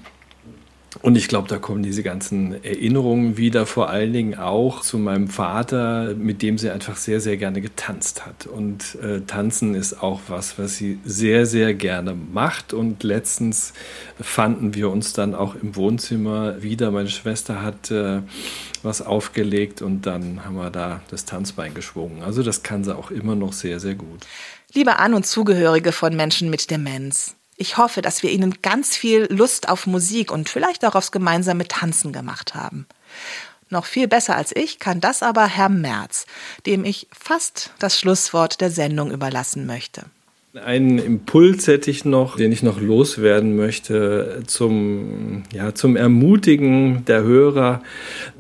Und 1.02 1.16
ich 1.16 1.28
glaube, 1.28 1.48
da 1.48 1.58
kommen 1.60 1.84
diese 1.84 2.02
ganzen 2.02 2.64
Erinnerungen 2.64 3.38
wieder, 3.38 3.66
vor 3.68 3.90
allen 3.90 4.12
Dingen 4.12 4.40
auch 4.40 4.82
zu 4.82 4.98
meinem 4.98 5.28
Vater, 5.28 6.16
mit 6.16 6.42
dem 6.42 6.58
sie 6.58 6.72
einfach 6.72 6.98
sehr, 6.98 7.22
sehr 7.22 7.38
gerne 7.38 7.62
getanzt 7.62 8.26
hat. 8.26 8.48
Und 8.48 8.96
äh, 8.96 9.22
tanzen 9.22 9.76
ist 9.76 10.02
auch 10.02 10.20
was, 10.28 10.58
was 10.58 10.78
sie 10.78 11.00
sehr, 11.06 11.46
sehr 11.46 11.76
gerne 11.76 12.16
macht. 12.16 12.74
Und 12.74 13.04
letztens 13.04 13.74
fanden 14.20 14.74
wir 14.74 14.90
uns 14.90 15.14
dann 15.14 15.36
auch 15.36 15.56
im 15.56 15.76
Wohnzimmer 15.76 16.62
wieder. 16.64 16.90
Meine 16.90 17.10
Schwester 17.10 17.62
hat 17.62 17.92
äh, 17.92 18.22
was 18.82 19.02
aufgelegt 19.04 19.82
und 19.84 20.08
dann 20.08 20.44
haben 20.44 20.56
wir 20.56 20.72
da 20.72 21.02
das 21.12 21.26
Tanzbein 21.26 21.76
geschwungen. 21.76 22.24
Also 22.24 22.42
das 22.42 22.64
kann 22.64 22.84
sie 22.84 22.96
auch 22.96 23.12
immer 23.12 23.36
noch 23.36 23.54
sehr, 23.54 23.80
sehr 23.80 23.96
gut. 23.96 24.26
Liebe 24.74 24.98
An- 24.98 25.14
und 25.14 25.26
Zugehörige 25.26 25.92
von 25.92 26.16
Menschen 26.16 26.50
mit 26.50 26.72
Demenz. 26.72 27.36
Ich 27.62 27.76
hoffe, 27.76 28.02
dass 28.02 28.24
wir 28.24 28.32
Ihnen 28.32 28.62
ganz 28.62 28.96
viel 28.96 29.28
Lust 29.30 29.68
auf 29.68 29.86
Musik 29.86 30.32
und 30.32 30.48
vielleicht 30.48 30.86
auch 30.86 30.96
aufs 30.96 31.12
gemeinsame 31.12 31.68
Tanzen 31.68 32.14
gemacht 32.14 32.56
haben. 32.56 32.88
Noch 33.70 33.86
viel 33.86 34.08
besser 34.08 34.38
als 34.38 34.56
ich 34.56 34.80
kann 34.80 35.02
das 35.02 35.22
aber 35.22 35.46
Herr 35.46 35.68
Merz, 35.68 36.26
dem 36.66 36.86
ich 36.86 37.08
fast 37.12 37.72
das 37.78 38.00
Schlusswort 38.00 38.62
der 38.62 38.72
Sendung 38.72 39.12
überlassen 39.12 39.66
möchte. 39.66 40.06
Einen 40.56 41.00
Impuls 41.00 41.68
hätte 41.68 41.92
ich 41.92 42.06
noch, 42.06 42.38
den 42.38 42.54
ich 42.54 42.64
noch 42.64 42.82
loswerden 42.82 43.58
möchte 43.58 44.42
zum, 44.48 45.44
ja, 45.54 45.76
zum 45.76 45.98
Ermutigen 45.98 47.04
der 47.06 47.24
Hörer. 47.24 47.84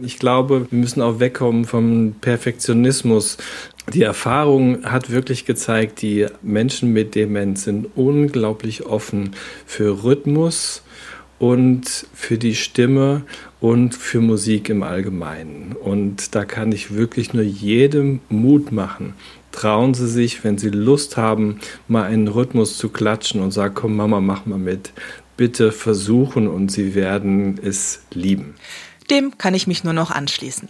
Ich 0.01 0.17
glaube, 0.17 0.65
wir 0.71 0.79
müssen 0.79 1.01
auch 1.01 1.19
wegkommen 1.19 1.65
vom 1.65 2.15
Perfektionismus. 2.19 3.37
Die 3.93 4.03
Erfahrung 4.03 4.83
hat 4.83 5.09
wirklich 5.09 5.45
gezeigt, 5.45 6.01
die 6.01 6.27
Menschen 6.43 6.93
mit 6.93 7.15
Demenz 7.15 7.63
sind 7.63 7.87
unglaublich 7.95 8.85
offen 8.85 9.31
für 9.65 10.03
Rhythmus 10.03 10.83
und 11.39 12.05
für 12.13 12.37
die 12.37 12.53
Stimme 12.53 13.23
und 13.59 13.95
für 13.95 14.21
Musik 14.21 14.69
im 14.69 14.83
Allgemeinen. 14.83 15.75
Und 15.75 16.35
da 16.35 16.45
kann 16.45 16.71
ich 16.71 16.93
wirklich 16.93 17.33
nur 17.33 17.43
jedem 17.43 18.19
Mut 18.29 18.71
machen, 18.71 19.15
trauen 19.51 19.93
Sie 19.93 20.07
sich, 20.07 20.43
wenn 20.43 20.57
Sie 20.57 20.69
Lust 20.69 21.17
haben, 21.17 21.59
mal 21.87 22.03
einen 22.03 22.27
Rhythmus 22.27 22.77
zu 22.77 22.89
klatschen 22.89 23.41
und 23.41 23.51
sagen, 23.51 23.73
komm 23.73 23.95
Mama, 23.95 24.21
mach 24.21 24.45
mal 24.45 24.59
mit. 24.59 24.91
Bitte 25.37 25.71
versuchen 25.71 26.47
und 26.47 26.71
Sie 26.71 26.93
werden 26.93 27.59
es 27.63 28.03
lieben. 28.13 28.55
Dem 29.09 29.37
kann 29.37 29.55
ich 29.55 29.65
mich 29.65 29.83
nur 29.83 29.93
noch 29.93 30.11
anschließen. 30.11 30.69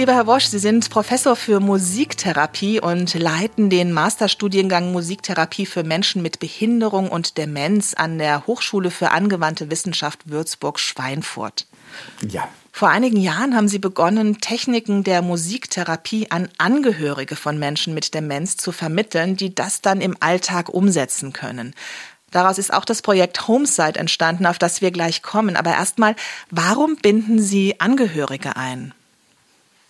Lieber 0.04 0.16
Herr 0.16 0.28
Wosch, 0.28 0.48
Sie 0.48 0.60
sind 0.60 0.90
Professor 0.90 1.38
für 1.38 1.62
Musiktherapie 1.62 2.82
und 2.82 3.14
leiten 3.14 3.70
den 3.70 3.94
Masterstudiengang 3.94 4.92
Musiktherapie 4.92 5.66
für 5.66 5.86
Menschen 5.86 6.22
mit 6.22 6.42
Behinderung 6.42 7.08
und 7.08 7.38
Demenz 7.38 7.94
an 7.94 8.18
der 8.18 8.46
Hochschule 8.46 8.92
für 8.92 9.12
angewandte 9.12 9.72
Wissenschaft 9.72 10.30
Würzburg-Schweinfurt. 10.30 11.68
Ja. 12.28 12.50
Vor 12.74 12.90
einigen 12.90 13.16
Jahren 13.16 13.56
haben 13.56 13.70
Sie 13.70 13.80
begonnen, 13.80 14.42
Techniken 14.42 15.06
der 15.06 15.22
Musiktherapie 15.22 16.30
an 16.30 16.50
Angehörige 16.58 17.38
von 17.38 17.58
Menschen 17.58 17.94
mit 17.94 18.14
Demenz 18.14 18.58
zu 18.58 18.74
vermitteln, 18.74 19.38
die 19.38 19.56
das 19.56 19.80
dann 19.80 20.02
im 20.02 20.18
Alltag 20.20 20.68
umsetzen 20.68 21.32
können. 21.32 21.74
Daraus 22.30 22.58
ist 22.58 22.74
auch 22.74 22.84
das 22.84 23.04
Projekt 23.04 23.48
Homesite 23.48 23.98
entstanden, 23.98 24.48
auf 24.48 24.58
das 24.60 24.82
wir 24.82 24.92
gleich 24.92 25.22
kommen. 25.22 25.56
Aber 25.56 25.72
erstmal, 25.72 26.18
warum 26.52 26.98
binden 26.98 27.42
Sie 27.42 27.80
Angehörige 27.80 28.58
ein? 28.58 28.94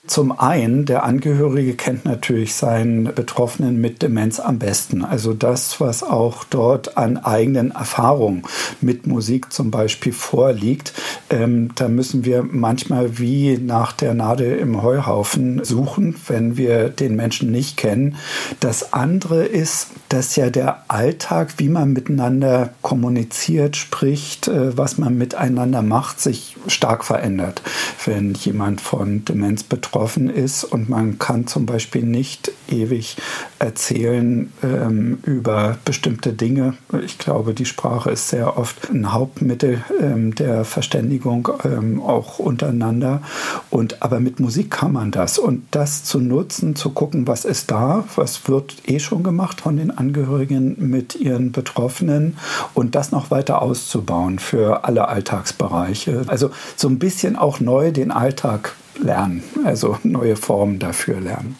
Zum 0.05 0.37
einen, 0.37 0.83
der 0.83 1.05
Angehörige 1.05 1.75
kennt 1.75 2.03
natürlich 2.03 2.55
seinen 2.55 3.05
Betroffenen 3.15 3.79
mit 3.79 4.01
Demenz 4.01 4.41
am 4.41 4.59
besten. 4.59 5.05
Also 5.05 5.33
das, 5.33 5.79
was 5.79 6.03
auch 6.03 6.43
dort 6.43 6.97
an 6.97 7.15
eigenen 7.15 7.71
Erfahrungen 7.71 8.43
mit 8.81 9.07
Musik 9.07 9.53
zum 9.53 9.71
Beispiel 9.71 10.11
vorliegt. 10.11 10.91
Ähm, 11.29 11.69
da 11.75 11.87
müssen 11.87 12.25
wir 12.25 12.43
manchmal 12.43 13.17
wie 13.17 13.57
nach 13.57 13.93
der 13.93 14.13
Nadel 14.13 14.57
im 14.57 14.83
Heuhaufen 14.83 15.63
suchen, 15.63 16.15
wenn 16.27 16.57
wir 16.57 16.89
den 16.89 17.15
Menschen 17.15 17.49
nicht 17.49 17.77
kennen. 17.77 18.17
Das 18.59 18.91
andere 18.91 19.45
ist, 19.45 19.87
dass 20.09 20.35
ja 20.35 20.49
der 20.49 20.83
Alltag, 20.89 21.53
wie 21.57 21.69
man 21.69 21.93
miteinander 21.93 22.73
kommuniziert, 22.81 23.77
spricht, 23.77 24.49
äh, 24.49 24.77
was 24.77 24.97
man 24.97 25.17
miteinander 25.17 25.81
macht, 25.81 26.19
sich 26.19 26.57
stark 26.67 27.05
verändert. 27.05 27.61
Wenn 28.03 28.33
jemand 28.33 28.81
von 28.81 29.23
Demenz 29.23 29.63
betroffen 29.63 29.92
betroffen 29.93 30.27
ist 30.27 30.63
und 30.63 30.89
man 30.89 31.19
kann 31.19 31.45
zum 31.45 31.67
Beispiel 31.67 32.01
nicht 32.01 32.51
ewig 32.67 33.15
erzählen 33.60 34.51
ähm, 34.63 35.19
über 35.23 35.77
bestimmte 35.86 36.34
Dinge. 36.34 36.73
Ich 37.06 37.19
glaube, 37.19 37.53
die 37.53 37.65
Sprache 37.65 38.10
ist 38.10 38.29
sehr 38.29 38.58
oft 38.58 38.89
ein 38.89 39.13
Hauptmittel 39.13 39.84
ähm, 40.01 40.34
der 40.34 40.65
Verständigung 40.65 41.47
ähm, 41.63 42.01
auch 42.01 42.39
untereinander. 42.39 43.21
Und 43.69 44.01
aber 44.01 44.19
mit 44.19 44.39
Musik 44.39 44.71
kann 44.71 44.93
man 44.93 45.12
das 45.12 45.38
und 45.38 45.63
das 45.69 46.03
zu 46.03 46.19
nutzen, 46.19 46.75
zu 46.75 46.89
gucken, 46.89 47.27
was 47.27 47.45
ist 47.45 47.69
da, 47.69 48.03
was 48.15 48.47
wird 48.47 48.89
eh 48.89 48.99
schon 48.99 49.21
gemacht 49.21 49.62
von 49.62 49.77
den 49.77 49.91
Angehörigen 49.95 50.75
mit 50.89 51.15
ihren 51.15 51.51
Betroffenen 51.51 52.38
und 52.73 52.95
das 52.95 53.12
noch 53.12 53.29
weiter 53.29 53.62
auszubauen 53.62 54.39
für 54.39 54.86
alle 54.86 55.08
Alltagsbereiche. 55.08 56.23
Also 56.25 56.49
so 56.75 56.88
ein 56.88 56.97
bisschen 56.97 57.36
auch 57.36 57.60
neu 57.60 57.91
den 57.91 58.10
Alltag 58.10 58.73
lernen, 58.99 59.43
also 59.65 59.97
neue 60.03 60.36
Formen 60.36 60.79
dafür 60.79 61.19
lernen. 61.19 61.58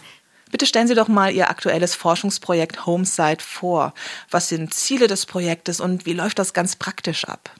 Bitte 0.50 0.66
stellen 0.66 0.86
Sie 0.86 0.94
doch 0.94 1.08
mal 1.08 1.32
Ihr 1.32 1.50
aktuelles 1.50 1.96
Forschungsprojekt 1.96 2.86
Homesite 2.86 3.42
vor. 3.44 3.92
Was 4.30 4.48
sind 4.48 4.72
Ziele 4.72 5.08
des 5.08 5.26
Projektes 5.26 5.80
und 5.80 6.06
wie 6.06 6.12
läuft 6.12 6.38
das 6.38 6.52
ganz 6.52 6.76
praktisch 6.76 7.24
ab? 7.24 7.50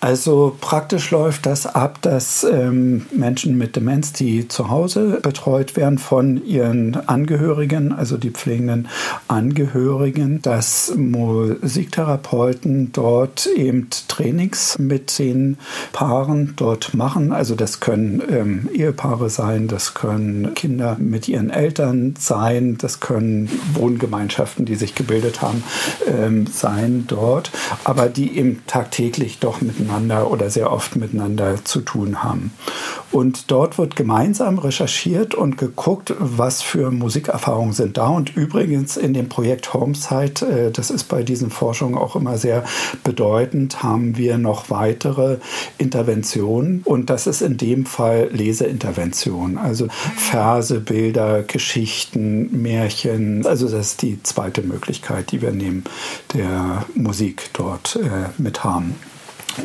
Also 0.00 0.56
praktisch 0.58 1.10
läuft 1.10 1.44
das 1.44 1.66
ab, 1.66 1.98
dass 2.00 2.42
ähm, 2.42 3.04
Menschen 3.14 3.58
mit 3.58 3.76
Demenz, 3.76 4.14
die 4.14 4.48
zu 4.48 4.70
Hause 4.70 5.20
betreut 5.22 5.76
werden 5.76 5.98
von 5.98 6.42
ihren 6.42 6.96
Angehörigen, 7.06 7.92
also 7.92 8.16
die 8.16 8.30
pflegenden 8.30 8.88
Angehörigen, 9.28 10.40
dass 10.40 10.94
Musiktherapeuten 10.96 12.92
dort 12.92 13.46
eben 13.46 13.88
Trainings 14.08 14.78
mit 14.78 15.18
den 15.18 15.58
Paaren 15.92 16.54
dort 16.56 16.94
machen. 16.94 17.32
Also 17.32 17.54
das 17.54 17.80
können 17.80 18.22
ähm, 18.30 18.70
Ehepaare 18.72 19.28
sein, 19.28 19.68
das 19.68 19.92
können 19.92 20.54
Kinder 20.54 20.96
mit 20.98 21.28
ihren 21.28 21.50
Eltern 21.50 22.14
sein, 22.18 22.78
das 22.78 23.00
können 23.00 23.50
Wohngemeinschaften, 23.74 24.64
die 24.64 24.76
sich 24.76 24.94
gebildet 24.94 25.42
haben, 25.42 25.62
ähm, 26.06 26.46
sein 26.46 27.04
dort, 27.06 27.50
aber 27.84 28.08
die 28.08 28.38
eben 28.38 28.62
tagtäglich 28.66 29.40
doch 29.40 29.60
miteinander 29.60 29.89
miteinander 29.90 30.30
oder 30.30 30.50
sehr 30.50 30.72
oft 30.72 30.96
miteinander 30.96 31.64
zu 31.64 31.80
tun 31.80 32.22
haben. 32.22 32.52
Und 33.10 33.50
dort 33.50 33.76
wird 33.76 33.96
gemeinsam 33.96 34.58
recherchiert 34.58 35.34
und 35.34 35.58
geguckt, 35.58 36.14
was 36.18 36.62
für 36.62 36.92
Musikerfahrungen 36.92 37.72
sind 37.72 37.96
da. 37.96 38.08
Und 38.08 38.36
übrigens 38.36 38.96
in 38.96 39.14
dem 39.14 39.28
Projekt 39.28 39.74
Homesite, 39.74 40.46
äh, 40.46 40.70
das 40.70 40.90
ist 40.90 41.04
bei 41.04 41.22
diesen 41.22 41.50
Forschungen 41.50 41.98
auch 41.98 42.14
immer 42.14 42.38
sehr 42.38 42.64
bedeutend, 43.02 43.82
haben 43.82 44.16
wir 44.16 44.38
noch 44.38 44.70
weitere 44.70 45.38
Interventionen. 45.78 46.82
Und 46.84 47.10
das 47.10 47.26
ist 47.26 47.42
in 47.42 47.56
dem 47.56 47.84
Fall 47.84 48.28
Leseintervention. 48.30 49.58
Also 49.58 49.88
Verse, 50.16 50.78
Bilder, 50.78 51.42
Geschichten, 51.42 52.62
Märchen. 52.62 53.44
Also 53.44 53.68
das 53.68 53.92
ist 53.92 54.02
die 54.02 54.22
zweite 54.22 54.62
Möglichkeit, 54.62 55.32
die 55.32 55.42
wir 55.42 55.50
neben 55.50 55.82
der 56.32 56.84
Musik 56.94 57.50
dort 57.54 57.96
äh, 57.96 58.28
mit 58.38 58.62
haben. 58.62 58.94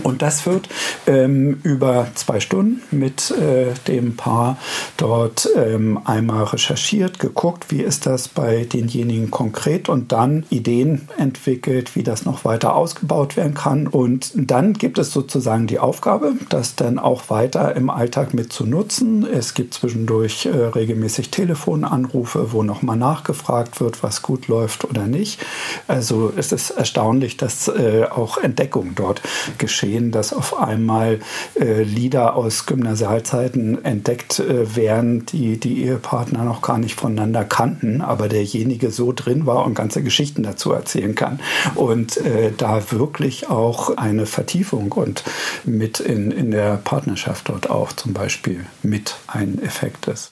Und 0.03 0.21
das 0.21 0.45
wird 0.45 0.67
ähm, 1.07 1.59
über 1.63 2.07
zwei 2.15 2.39
Stunden 2.39 2.81
mit 2.91 3.31
äh, 3.31 3.73
dem 3.87 4.15
Paar 4.15 4.57
dort 4.97 5.47
ähm, 5.55 5.99
einmal 6.05 6.43
recherchiert, 6.45 7.19
geguckt, 7.19 7.71
wie 7.71 7.81
ist 7.81 8.05
das 8.05 8.27
bei 8.27 8.65
denjenigen 8.65 9.31
konkret 9.31 9.89
und 9.89 10.11
dann 10.11 10.45
Ideen 10.49 11.07
entwickelt, 11.17 11.95
wie 11.95 12.03
das 12.03 12.25
noch 12.25 12.45
weiter 12.45 12.75
ausgebaut 12.75 13.37
werden 13.37 13.53
kann. 13.53 13.87
Und 13.87 14.31
dann 14.35 14.73
gibt 14.73 14.97
es 14.97 15.11
sozusagen 15.11 15.67
die 15.67 15.79
Aufgabe, 15.79 16.33
das 16.49 16.75
dann 16.75 16.99
auch 16.99 17.29
weiter 17.29 17.75
im 17.75 17.89
Alltag 17.89 18.33
mit 18.33 18.51
zu 18.51 18.65
nutzen. 18.65 19.25
Es 19.25 19.53
gibt 19.53 19.73
zwischendurch 19.73 20.45
äh, 20.45 20.49
regelmäßig 20.49 21.29
Telefonanrufe, 21.29 22.51
wo 22.51 22.63
nochmal 22.63 22.97
nachgefragt 22.97 23.79
wird, 23.79 24.03
was 24.03 24.21
gut 24.21 24.47
läuft 24.47 24.85
oder 24.85 25.07
nicht. 25.07 25.39
Also 25.87 26.33
es 26.35 26.51
ist 26.51 26.71
erstaunlich, 26.71 27.37
dass 27.37 27.67
äh, 27.67 28.05
auch 28.09 28.37
Entdeckungen 28.37 28.95
dort 28.95 29.21
geschehen 29.57 29.74
geschehen, 29.75 30.11
dass 30.11 30.31
auf 30.31 30.57
einmal 30.57 31.19
äh, 31.59 31.83
Lieder 31.83 32.35
aus 32.35 32.65
Gymnasialzeiten 32.65 33.83
entdeckt 33.83 34.39
äh, 34.39 34.73
werden, 34.77 35.25
die 35.25 35.59
die 35.59 35.83
Ehepartner 35.83 36.45
noch 36.45 36.61
gar 36.61 36.77
nicht 36.77 36.97
voneinander 36.97 37.43
kannten, 37.43 38.01
aber 38.01 38.29
derjenige 38.29 38.89
so 38.89 39.11
drin 39.11 39.45
war 39.45 39.65
und 39.65 39.73
ganze 39.73 40.01
Geschichten 40.01 40.43
dazu 40.43 40.71
erzählen 40.71 41.13
kann. 41.13 41.41
Und 41.75 42.15
äh, 42.17 42.53
da 42.55 42.91
wirklich 42.91 43.49
auch 43.49 43.97
eine 43.97 44.25
Vertiefung 44.25 44.93
und 44.93 45.25
mit 45.65 45.99
in, 45.99 46.31
in 46.31 46.51
der 46.51 46.77
Partnerschaft 46.77 47.49
dort 47.49 47.69
auch 47.69 47.91
zum 47.91 48.13
Beispiel 48.13 48.65
mit 48.81 49.17
ein 49.27 49.61
Effekt 49.61 50.07
ist. 50.07 50.31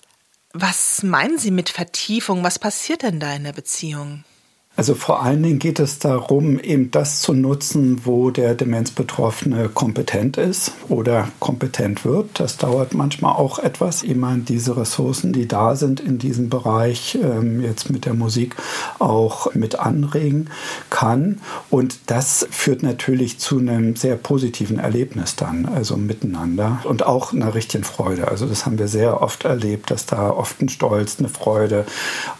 Was 0.53 1.03
meinen 1.03 1.37
Sie 1.37 1.51
mit 1.51 1.69
Vertiefung? 1.69 2.43
Was 2.43 2.59
passiert 2.59 3.03
denn 3.03 3.19
da 3.19 3.33
in 3.33 3.43
der 3.43 3.53
Beziehung? 3.53 4.23
Also 4.75 4.95
vor 4.95 5.21
allen 5.21 5.43
Dingen 5.43 5.59
geht 5.59 5.79
es 5.79 5.99
darum, 5.99 6.59
eben 6.59 6.89
das 6.89 7.21
zu 7.21 7.33
nutzen, 7.33 8.05
wo 8.05 8.31
der 8.31 8.55
Demenzbetroffene 8.55 9.69
kompetent 9.69 10.37
ist 10.37 10.71
oder 10.89 11.27
kompetent 11.39 12.05
wird. 12.05 12.39
Das 12.39 12.57
dauert 12.57 12.95
manchmal 12.95 13.33
auch 13.33 13.59
etwas, 13.59 14.03
man 14.15 14.45
diese 14.45 14.75
Ressourcen, 14.75 15.31
die 15.31 15.47
da 15.47 15.75
sind 15.75 15.99
in 15.99 16.17
diesem 16.17 16.49
Bereich, 16.49 17.19
ähm, 17.21 17.61
jetzt 17.61 17.91
mit 17.91 18.05
der 18.05 18.15
Musik 18.15 18.55
auch 18.97 19.53
mit 19.53 19.77
anregen 19.77 20.49
kann. 20.89 21.39
Und 21.69 21.99
das 22.07 22.47
führt 22.49 22.81
natürlich 22.81 23.37
zu 23.37 23.59
einem 23.59 23.95
sehr 23.95 24.15
positiven 24.15 24.79
Erlebnis 24.79 25.35
dann, 25.35 25.67
also 25.67 25.97
miteinander 25.97 26.79
und 26.85 27.05
auch 27.05 27.31
einer 27.31 27.53
richtigen 27.53 27.83
Freude. 27.83 28.27
Also 28.27 28.47
das 28.47 28.65
haben 28.65 28.79
wir 28.79 28.87
sehr 28.87 29.21
oft 29.21 29.45
erlebt, 29.45 29.91
dass 29.91 30.07
da 30.07 30.31
oft 30.31 30.61
ein 30.63 30.69
Stolz, 30.69 31.17
eine 31.19 31.29
Freude, 31.29 31.85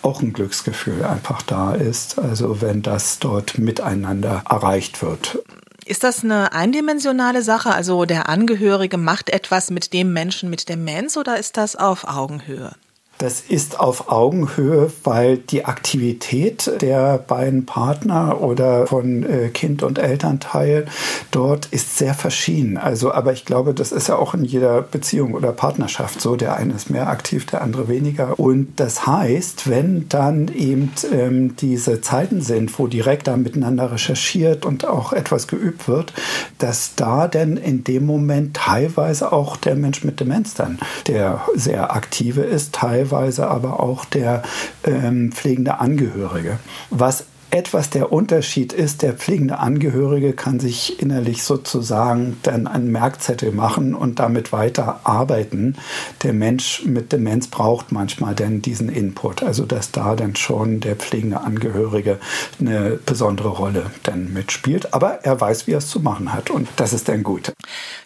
auch 0.02 0.24
ein 0.24 0.34
Glücksgefühl 0.34 1.04
einfach 1.04 1.43
da 1.43 1.76
ist 1.76 2.23
also 2.24 2.62
wenn 2.62 2.82
das 2.82 3.20
dort 3.20 3.58
miteinander 3.58 4.44
erreicht 4.50 5.02
wird. 5.02 5.44
Ist 5.86 6.04
das 6.04 6.24
eine 6.24 6.54
eindimensionale 6.54 7.42
Sache? 7.42 7.74
Also 7.74 8.06
der 8.06 8.30
Angehörige 8.30 8.98
macht 8.98 9.30
etwas 9.30 9.70
mit 9.70 9.92
dem 9.92 10.14
Menschen 10.14 10.50
mit 10.50 10.70
Demenz 10.70 11.18
oder 11.18 11.38
ist 11.38 11.58
das 11.58 11.76
auf 11.76 12.06
Augenhöhe? 12.08 12.72
Das 13.19 13.41
ist 13.41 13.80
auf 13.80 14.12
Augenhöhe, 14.12 14.91
weil 15.04 15.38
die 15.38 15.65
Aktivität 15.65 16.69
der 16.82 17.19
beiden 17.19 17.65
Partner 17.65 18.41
oder 18.41 18.88
von 18.88 19.23
äh, 19.23 19.49
Kind 19.49 19.84
und 19.84 19.99
Elternteil 19.99 20.88
dort 21.30 21.67
ist 21.67 21.97
sehr 21.97 22.15
verschieden. 22.15 22.78
Also, 22.78 23.13
aber 23.13 23.32
ich 23.32 23.45
glaube, 23.45 23.73
das 23.73 23.91
ist 23.91 24.08
ja 24.08 24.15
auch 24.15 24.34
in 24.34 24.43
jeder 24.43 24.82
Beziehung 24.82 25.36
oder 25.36 25.52
Partnerschaft 25.52 26.21
so. 26.21 26.36
Der 26.36 26.58
eine 26.58 26.73
ist 26.73 26.89
mehr 26.89 27.08
aktiv, 27.08 27.45
der 27.45 27.62
andere 27.62 27.88
weniger. 27.88 28.39
Und 28.39 28.73
das 28.78 29.06
heißt, 29.06 29.69
wenn 29.69 30.10
dann 30.10 30.47
eben 30.47 30.91
ähm, 31.12 31.56
diese 31.56 32.02
Zeiten 32.02 32.41
sind, 32.41 32.78
wo 32.80 32.88
direkt 32.88 33.28
da 33.28 33.38
miteinander 33.38 33.91
recherchiert 33.91 34.65
und 34.65 34.86
auch 34.86 35.13
etwas 35.13 35.47
geübt 35.47 35.88
wird, 35.88 36.13
dass 36.58 36.95
da 36.95 37.28
denn 37.28 37.58
in 37.58 37.84
dem 37.84 38.08
Moment 38.08 38.56
teilweise 38.56 39.32
auch 39.32 39.56
der 39.56 39.76
Mensch 39.76 40.04
mit 40.04 40.19
Demenz 40.19 40.56
dann, 40.56 40.80
der 41.08 41.41
sehr 41.56 41.95
aktive 41.95 42.41
ist, 42.41 42.73
teilweise 42.73 43.03
teilweise 43.04 43.48
aber 43.48 43.80
auch 43.80 44.06
der 44.06 44.44
ähm, 44.86 45.32
pflegende 45.32 45.80
Angehörige. 45.80 46.60
Was 46.89 47.26
etwas 47.54 47.92
der 47.92 48.12
Unterschied 48.12 48.74
ist, 48.74 49.04
der 49.04 49.13
pflegende 49.13 49.60
Angehörige 49.60 50.34
kann 50.34 50.60
sich 50.60 51.00
innerlich 51.00 51.44
sozusagen 51.44 52.38
dann 52.42 52.66
einen 52.66 52.92
Merkzettel 52.92 53.52
machen 53.52 53.94
und 53.94 54.18
damit 54.18 54.52
weiter 54.52 55.02
arbeiten. 55.04 55.76
Der 56.24 56.34
Mensch 56.34 56.84
mit 56.84 57.12
Demenz 57.12 57.48
braucht 57.48 57.92
manchmal 57.92 58.34
dann 58.34 58.63
diesen 58.63 58.89
Input, 58.89 59.44
also 59.44 59.66
dass 59.66 59.92
da 59.92 60.16
dann 60.16 60.36
schon 60.36 60.80
der 60.80 60.96
pflegende 60.96 61.42
Angehörige 61.42 62.20
eine 62.60 63.00
besondere 63.06 63.50
Rolle 63.50 63.92
dann 64.02 64.34
mitspielt. 64.34 64.94
Aber 64.96 65.24
er 65.24 65.39
weiß, 65.39 65.68
wie 65.68 65.74
er 65.74 65.78
es 65.78 65.89
zu 65.89 66.00
machen 66.00 66.34
hat 66.34 66.50
und 66.50 66.68
das 66.78 66.92
ist 66.92 67.08
dann 67.08 67.22
gut. 67.22 67.54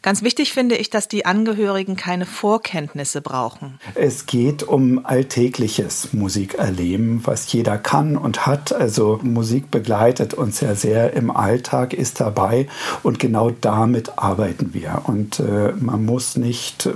Ganz 0.02 0.24
wichtig 0.24 0.52
finde 0.52 0.76
ich, 0.76 0.90
dass 0.90 1.08
die 1.08 1.26
Angehörigen 1.26 1.96
keine 1.96 2.26
Vorkenntnisse 2.26 3.22
brauchen. 3.22 3.80
Es 3.96 4.26
geht 4.26 4.64
um 4.64 5.06
alltägliches 5.06 6.12
Musikerleben, 6.12 7.22
was 7.26 7.52
jeder 7.54 7.78
kann 7.78 8.18
und 8.18 8.46
hat. 8.46 8.74
Also 8.74 9.20
Musik 9.38 9.70
begleitet 9.70 10.34
uns 10.34 10.62
ja 10.62 10.74
sehr 10.74 11.14
im 11.14 11.30
Alltag, 11.30 11.94
ist 11.94 12.20
dabei 12.20 12.66
und 13.04 13.20
genau 13.20 13.52
damit 13.52 14.18
arbeiten 14.18 14.74
wir. 14.74 15.04
Und 15.06 15.40
äh, 15.40 15.74
man 15.80 16.04
muss 16.06 16.38
nicht 16.38 16.90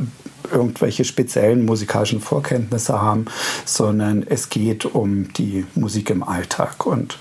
irgendwelche 0.51 1.05
speziellen 1.05 1.65
musikalischen 1.65 2.19
Vorkenntnisse 2.19 2.99
haben, 2.99 3.25
sondern 3.63 4.25
es 4.27 4.49
geht 4.49 4.85
um 4.85 5.31
die 5.33 5.67
Musik 5.75 6.09
im 6.09 6.23
Alltag. 6.23 6.87
Und 6.87 7.19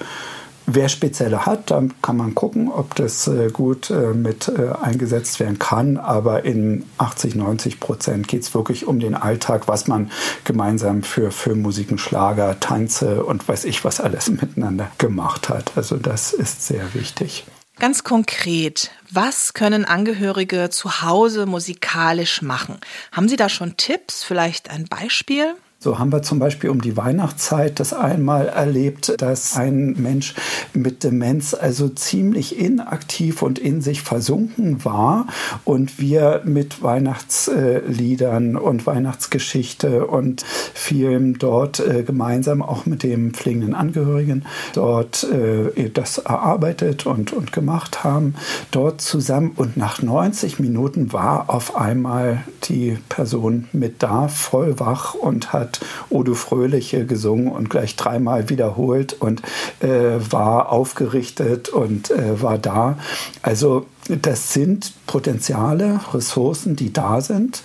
Wer 0.67 0.89
spezielle 0.89 1.47
hat, 1.47 1.71
dann 1.71 1.95
kann 2.01 2.17
man 2.17 2.35
gucken, 2.35 2.69
ob 2.69 2.95
das 2.95 3.27
äh, 3.27 3.51
gut 3.51 3.91
äh, 3.91 4.15
mit 4.15 4.49
äh, 4.49 4.71
eingesetzt 4.81 5.41
werden 5.41 5.59
kann. 5.59 5.97
Aber 5.97 6.45
in 6.45 6.85
80, 6.99 7.35
90 7.35 7.81
Prozent 7.81 8.29
geht 8.29 8.43
es 8.43 8.55
wirklich 8.55 8.87
um 8.87 9.01
den 9.01 9.15
Alltag, 9.15 9.69
was 9.69 9.89
man 9.89 10.11
gemeinsam 10.45 11.03
für 11.03 11.31
Filmmusiken, 11.31 11.99
Schlager, 11.99 12.61
Tanze 12.61 13.25
und 13.25 13.47
weiß 13.49 13.65
ich 13.65 13.85
was 13.85 14.01
alles 14.01 14.29
miteinander 14.31 14.91
gemacht 14.99 15.49
hat. 15.49 15.73
Also 15.77 15.97
das 15.97 16.33
ist 16.33 16.67
sehr 16.67 16.95
wichtig. 16.95 17.45
Ganz 17.81 18.05
konkret, 18.05 18.91
was 19.11 19.55
können 19.55 19.87
Angehörige 19.87 20.69
zu 20.69 21.01
Hause 21.01 21.47
musikalisch 21.47 22.43
machen? 22.43 22.79
Haben 23.11 23.29
Sie 23.29 23.37
da 23.37 23.49
schon 23.49 23.79
Tipps, 23.79 24.23
vielleicht 24.23 24.69
ein 24.69 24.85
Beispiel? 24.85 25.55
So 25.83 25.99
haben 25.99 26.13
wir 26.13 26.21
zum 26.21 26.39
Beispiel 26.39 26.69
um 26.69 26.83
die 26.83 26.99
Weihnachtszeit 26.99 27.81
das 27.81 27.95
einmal 27.95 28.49
erlebt, 28.49 29.15
dass 29.17 29.57
ein 29.57 29.95
Mensch 29.97 30.35
mit 30.75 31.05
Demenz 31.05 31.55
also 31.55 31.89
ziemlich 31.89 32.59
inaktiv 32.59 33.41
und 33.41 33.59
in 33.59 33.81
sich 33.81 34.03
versunken 34.03 34.85
war 34.85 35.27
und 35.65 35.99
wir 35.99 36.43
mit 36.45 36.83
Weihnachtsliedern 36.83 38.57
und 38.57 38.87
Weihnachtsgeschichte 38.87 40.07
und 40.07 40.43
Film 40.43 41.39
dort 41.39 41.81
äh, 41.81 42.03
gemeinsam 42.03 42.61
auch 42.61 42.85
mit 42.85 43.03
dem 43.03 43.33
pflegenden 43.33 43.75
Angehörigen 43.75 44.45
dort 44.75 45.25
äh, 45.25 45.89
das 45.89 46.19
erarbeitet 46.19 47.07
und, 47.07 47.33
und 47.33 47.53
gemacht 47.55 48.05
haben, 48.05 48.35
dort 48.71 49.01
zusammen 49.01 49.53
und 49.57 49.79
nach 49.79 50.03
90 50.03 50.59
Minuten 50.59 51.15
war 51.15 51.49
auf 51.49 51.75
einmal 51.75 52.45
die 52.65 52.99
Person 53.09 53.67
mit 53.73 54.03
da, 54.03 54.29
voll 54.29 54.79
wach 54.79 55.15
und 55.15 55.55
hat 55.55 55.70
hat 55.71 55.81
Odo 56.09 56.35
Fröhliche 56.35 57.07
gesungen 57.07 57.49
und 57.49 57.71
gleich 57.71 57.97
dreimal 57.97 58.49
wiederholt 58.49 59.15
und 59.15 59.43
äh, 59.81 60.19
war 60.31 60.73
aufgerichtet 60.73 61.69
und 61.69 62.11
äh, 62.11 62.43
war 62.43 62.59
da. 62.59 62.99
Also 63.43 63.87
das 64.09 64.53
sind 64.53 64.93
Potenziale, 65.07 66.01
Ressourcen, 66.13 66.75
die 66.75 66.93
da 66.93 67.21
sind, 67.21 67.63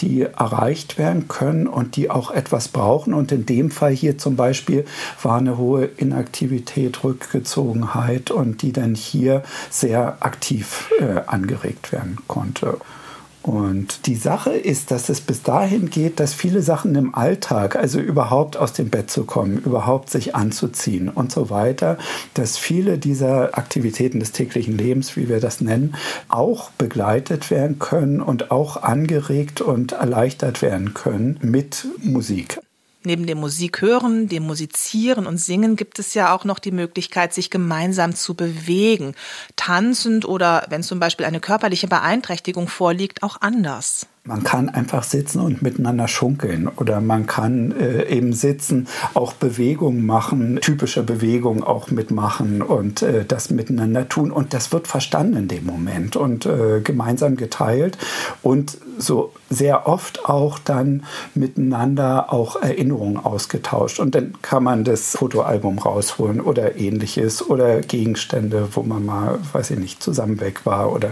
die 0.00 0.22
erreicht 0.22 0.98
werden 0.98 1.26
können 1.28 1.66
und 1.66 1.96
die 1.96 2.10
auch 2.10 2.30
etwas 2.30 2.68
brauchen. 2.68 3.14
Und 3.14 3.32
in 3.32 3.46
dem 3.46 3.70
Fall 3.70 3.92
hier 3.92 4.18
zum 4.18 4.36
Beispiel 4.36 4.84
war 5.22 5.38
eine 5.38 5.56
hohe 5.56 5.86
Inaktivität, 5.86 7.02
Rückgezogenheit 7.02 8.30
und 8.30 8.60
die 8.60 8.72
dann 8.72 8.94
hier 8.94 9.42
sehr 9.70 10.18
aktiv 10.20 10.90
äh, 11.00 11.20
angeregt 11.26 11.92
werden 11.92 12.18
konnte. 12.26 12.78
Und 13.46 14.06
die 14.06 14.16
Sache 14.16 14.50
ist, 14.50 14.90
dass 14.90 15.08
es 15.08 15.20
bis 15.20 15.44
dahin 15.44 15.88
geht, 15.88 16.18
dass 16.18 16.34
viele 16.34 16.62
Sachen 16.62 16.96
im 16.96 17.14
Alltag, 17.14 17.76
also 17.76 18.00
überhaupt 18.00 18.56
aus 18.56 18.72
dem 18.72 18.90
Bett 18.90 19.08
zu 19.08 19.22
kommen, 19.22 19.58
überhaupt 19.58 20.10
sich 20.10 20.34
anzuziehen 20.34 21.08
und 21.08 21.30
so 21.30 21.48
weiter, 21.48 21.96
dass 22.34 22.58
viele 22.58 22.98
dieser 22.98 23.56
Aktivitäten 23.56 24.18
des 24.18 24.32
täglichen 24.32 24.76
Lebens, 24.76 25.16
wie 25.16 25.28
wir 25.28 25.38
das 25.38 25.60
nennen, 25.60 25.94
auch 26.28 26.70
begleitet 26.72 27.52
werden 27.52 27.78
können 27.78 28.20
und 28.20 28.50
auch 28.50 28.82
angeregt 28.82 29.60
und 29.60 29.92
erleichtert 29.92 30.60
werden 30.60 30.92
können 30.92 31.38
mit 31.40 31.86
Musik. 32.02 32.58
Neben 33.06 33.28
dem 33.28 33.38
Musik 33.38 33.82
hören, 33.82 34.26
dem 34.26 34.42
Musizieren 34.48 35.28
und 35.28 35.38
Singen 35.38 35.76
gibt 35.76 36.00
es 36.00 36.14
ja 36.14 36.34
auch 36.34 36.42
noch 36.44 36.58
die 36.58 36.72
Möglichkeit, 36.72 37.32
sich 37.32 37.50
gemeinsam 37.50 38.16
zu 38.16 38.34
bewegen, 38.34 39.14
tanzend 39.54 40.24
oder, 40.24 40.66
wenn 40.70 40.82
zum 40.82 40.98
Beispiel 40.98 41.24
eine 41.24 41.38
körperliche 41.38 41.86
Beeinträchtigung 41.86 42.66
vorliegt, 42.66 43.22
auch 43.22 43.40
anders. 43.42 44.08
Man 44.26 44.42
kann 44.42 44.68
einfach 44.68 45.04
sitzen 45.04 45.40
und 45.40 45.62
miteinander 45.62 46.08
schunkeln 46.08 46.68
oder 46.68 47.00
man 47.00 47.26
kann 47.26 47.72
äh, 47.72 48.04
eben 48.08 48.32
sitzen, 48.32 48.88
auch 49.14 49.32
Bewegungen 49.32 50.04
machen, 50.04 50.58
typische 50.60 51.02
Bewegungen 51.02 51.62
auch 51.62 51.90
mitmachen 51.90 52.60
und 52.60 53.02
äh, 53.02 53.24
das 53.24 53.50
miteinander 53.50 54.08
tun. 54.08 54.32
Und 54.32 54.52
das 54.52 54.72
wird 54.72 54.88
verstanden 54.88 55.36
in 55.36 55.48
dem 55.48 55.64
Moment 55.64 56.16
und 56.16 56.44
äh, 56.44 56.80
gemeinsam 56.82 57.36
geteilt 57.36 57.98
und 58.42 58.78
so 58.98 59.32
sehr 59.50 59.86
oft 59.86 60.24
auch 60.24 60.58
dann 60.58 61.04
miteinander 61.34 62.32
auch 62.32 62.56
Erinnerungen 62.60 63.18
ausgetauscht. 63.18 64.00
Und 64.00 64.14
dann 64.14 64.34
kann 64.42 64.64
man 64.64 64.84
das 64.84 65.12
Fotoalbum 65.12 65.78
rausholen 65.78 66.40
oder 66.40 66.76
ähnliches 66.76 67.48
oder 67.48 67.80
Gegenstände, 67.80 68.68
wo 68.72 68.82
man 68.82 69.04
mal, 69.04 69.38
weiß 69.52 69.70
ich 69.70 69.78
nicht, 69.78 70.02
zusammen 70.02 70.40
weg 70.40 70.66
war 70.66 70.92
oder 70.92 71.10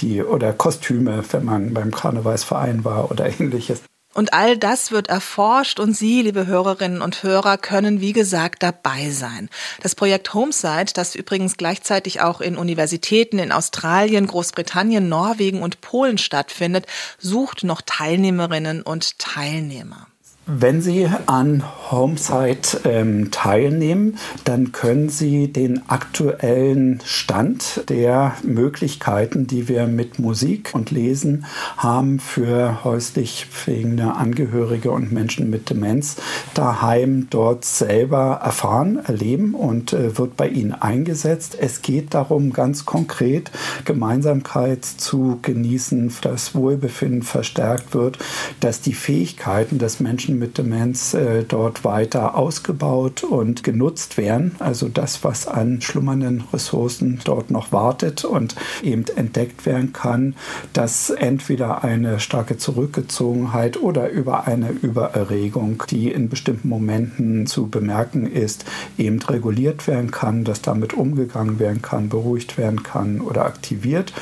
die 0.00 0.22
oder 0.22 0.52
Kostüme, 0.52 1.22
wenn 1.30 1.44
man 1.44 1.74
beim 1.74 1.90
Karnevalsverein 1.90 2.53
Verein 2.54 2.84
war 2.84 3.10
oder 3.10 3.26
ähnliches. 3.40 3.82
Und 4.14 4.32
all 4.32 4.56
das 4.56 4.92
wird 4.92 5.08
erforscht 5.08 5.80
und 5.80 5.92
Sie, 5.96 6.22
liebe 6.22 6.46
Hörerinnen 6.46 7.02
und 7.02 7.24
Hörer, 7.24 7.58
können, 7.58 8.00
wie 8.00 8.12
gesagt, 8.12 8.62
dabei 8.62 9.10
sein. 9.10 9.50
Das 9.82 9.96
Projekt 9.96 10.32
Homesite, 10.34 10.94
das 10.94 11.16
übrigens 11.16 11.56
gleichzeitig 11.56 12.20
auch 12.20 12.40
in 12.40 12.56
Universitäten 12.56 13.40
in 13.40 13.50
Australien, 13.50 14.28
Großbritannien, 14.28 15.08
Norwegen 15.08 15.62
und 15.62 15.80
Polen 15.80 16.16
stattfindet, 16.16 16.86
sucht 17.18 17.64
noch 17.64 17.82
Teilnehmerinnen 17.84 18.82
und 18.82 19.18
Teilnehmer. 19.18 20.06
Wenn 20.46 20.82
Sie 20.82 21.08
an 21.24 21.62
Homesite 21.90 22.82
ähm, 22.84 23.30
teilnehmen, 23.30 24.18
dann 24.44 24.72
können 24.72 25.08
Sie 25.08 25.50
den 25.50 25.88
aktuellen 25.88 27.00
Stand 27.06 27.88
der 27.88 28.34
Möglichkeiten, 28.42 29.46
die 29.46 29.68
wir 29.68 29.86
mit 29.86 30.18
Musik 30.18 30.72
und 30.74 30.90
Lesen 30.90 31.46
haben 31.78 32.20
für 32.20 32.84
häuslich 32.84 33.46
pflegende 33.50 34.16
Angehörige 34.16 34.90
und 34.90 35.12
Menschen 35.12 35.48
mit 35.48 35.70
Demenz 35.70 36.16
daheim 36.52 37.28
dort 37.30 37.64
selber 37.64 38.40
erfahren, 38.44 38.98
erleben 39.02 39.54
und 39.54 39.94
äh, 39.94 40.18
wird 40.18 40.36
bei 40.36 40.48
Ihnen 40.48 40.74
eingesetzt. 40.74 41.56
Es 41.58 41.80
geht 41.80 42.12
darum, 42.12 42.52
ganz 42.52 42.84
konkret 42.84 43.50
Gemeinsamkeit 43.86 44.84
zu 44.84 45.38
genießen, 45.40 46.12
dass 46.20 46.54
Wohlbefinden 46.54 47.22
verstärkt 47.22 47.94
wird, 47.94 48.18
dass 48.60 48.82
die 48.82 48.92
Fähigkeiten 48.92 49.78
des 49.78 50.00
Menschen 50.00 50.33
Menschen 50.34 50.38
mit 50.38 50.58
Demenz 50.58 51.14
äh, 51.14 51.44
dort 51.44 51.84
weiter 51.84 52.36
ausgebaut 52.36 53.24
und 53.24 53.62
genutzt 53.62 54.16
werden. 54.16 54.56
Also 54.58 54.88
das, 54.88 55.24
was 55.24 55.46
an 55.46 55.80
schlummernden 55.80 56.44
Ressourcen 56.52 57.20
dort 57.24 57.50
noch 57.50 57.72
wartet 57.72 58.24
und 58.24 58.54
eben 58.82 59.04
entdeckt 59.16 59.66
werden 59.66 59.92
kann, 59.92 60.34
dass 60.72 61.10
entweder 61.10 61.84
eine 61.84 62.20
starke 62.20 62.56
Zurückgezogenheit 62.56 63.80
oder 63.80 64.10
über 64.10 64.46
eine 64.46 64.70
Übererregung, 64.70 65.82
die 65.90 66.10
in 66.10 66.28
bestimmten 66.28 66.68
Momenten 66.68 67.46
zu 67.46 67.68
bemerken 67.68 68.30
ist, 68.30 68.64
eben 68.98 69.20
reguliert 69.22 69.86
werden 69.86 70.10
kann, 70.10 70.44
dass 70.44 70.62
damit 70.62 70.94
umgegangen 70.94 71.58
werden 71.58 71.82
kann, 71.82 72.08
beruhigt 72.08 72.58
werden 72.58 72.82
kann 72.82 73.20
oder 73.20 73.44
aktiviert 73.44 74.12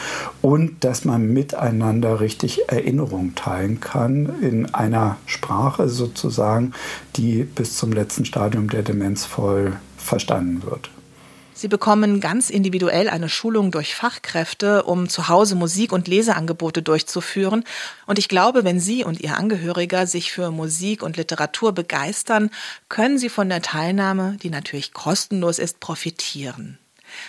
und 0.43 0.85
dass 0.85 1.05
man 1.05 1.33
miteinander 1.33 2.21
richtig 2.21 2.69
Erinnerungen 2.69 3.35
teilen 3.35 3.81
kann 3.81 4.43
in 4.43 4.75
einer 4.75 5.17
Sprache, 5.27 5.89
so 5.89 6.03
sozusagen, 6.03 6.73
die 7.17 7.45
bis 7.45 7.77
zum 7.77 7.93
letzten 7.93 8.25
Stadium 8.25 8.69
der 8.69 8.83
Demenz 8.83 9.25
voll 9.25 9.77
verstanden 9.97 10.63
wird. 10.65 10.91
Sie 11.55 11.69
bekommen 11.69 12.21
ganz 12.21 12.51
individuell 12.51 13.09
eine 13.09 13.29
Schulung 13.29 13.71
durch 13.71 13.95
Fachkräfte, 13.95 14.83
um 14.83 15.09
zu 15.09 15.29
Hause 15.29 15.55
Musik- 15.55 15.93
und 15.93 16.09
Leseangebote 16.09 16.83
durchzuführen. 16.83 17.63
Und 18.07 18.19
ich 18.19 18.29
glaube, 18.29 18.65
wenn 18.65 18.81
Sie 18.81 19.05
und 19.05 19.21
Ihr 19.21 19.37
Angehöriger 19.37 20.07
sich 20.07 20.33
für 20.33 20.51
Musik 20.51 21.03
und 21.03 21.19
Literatur 21.19 21.73
begeistern, 21.73 22.51
können 22.89 23.19
Sie 23.19 23.29
von 23.29 23.49
der 23.49 23.63
Teilnahme, 23.63 24.39
die 24.43 24.51
natürlich 24.51 24.93
kostenlos 24.93 25.61
ist, 25.61 25.79
profitieren. 25.79 26.79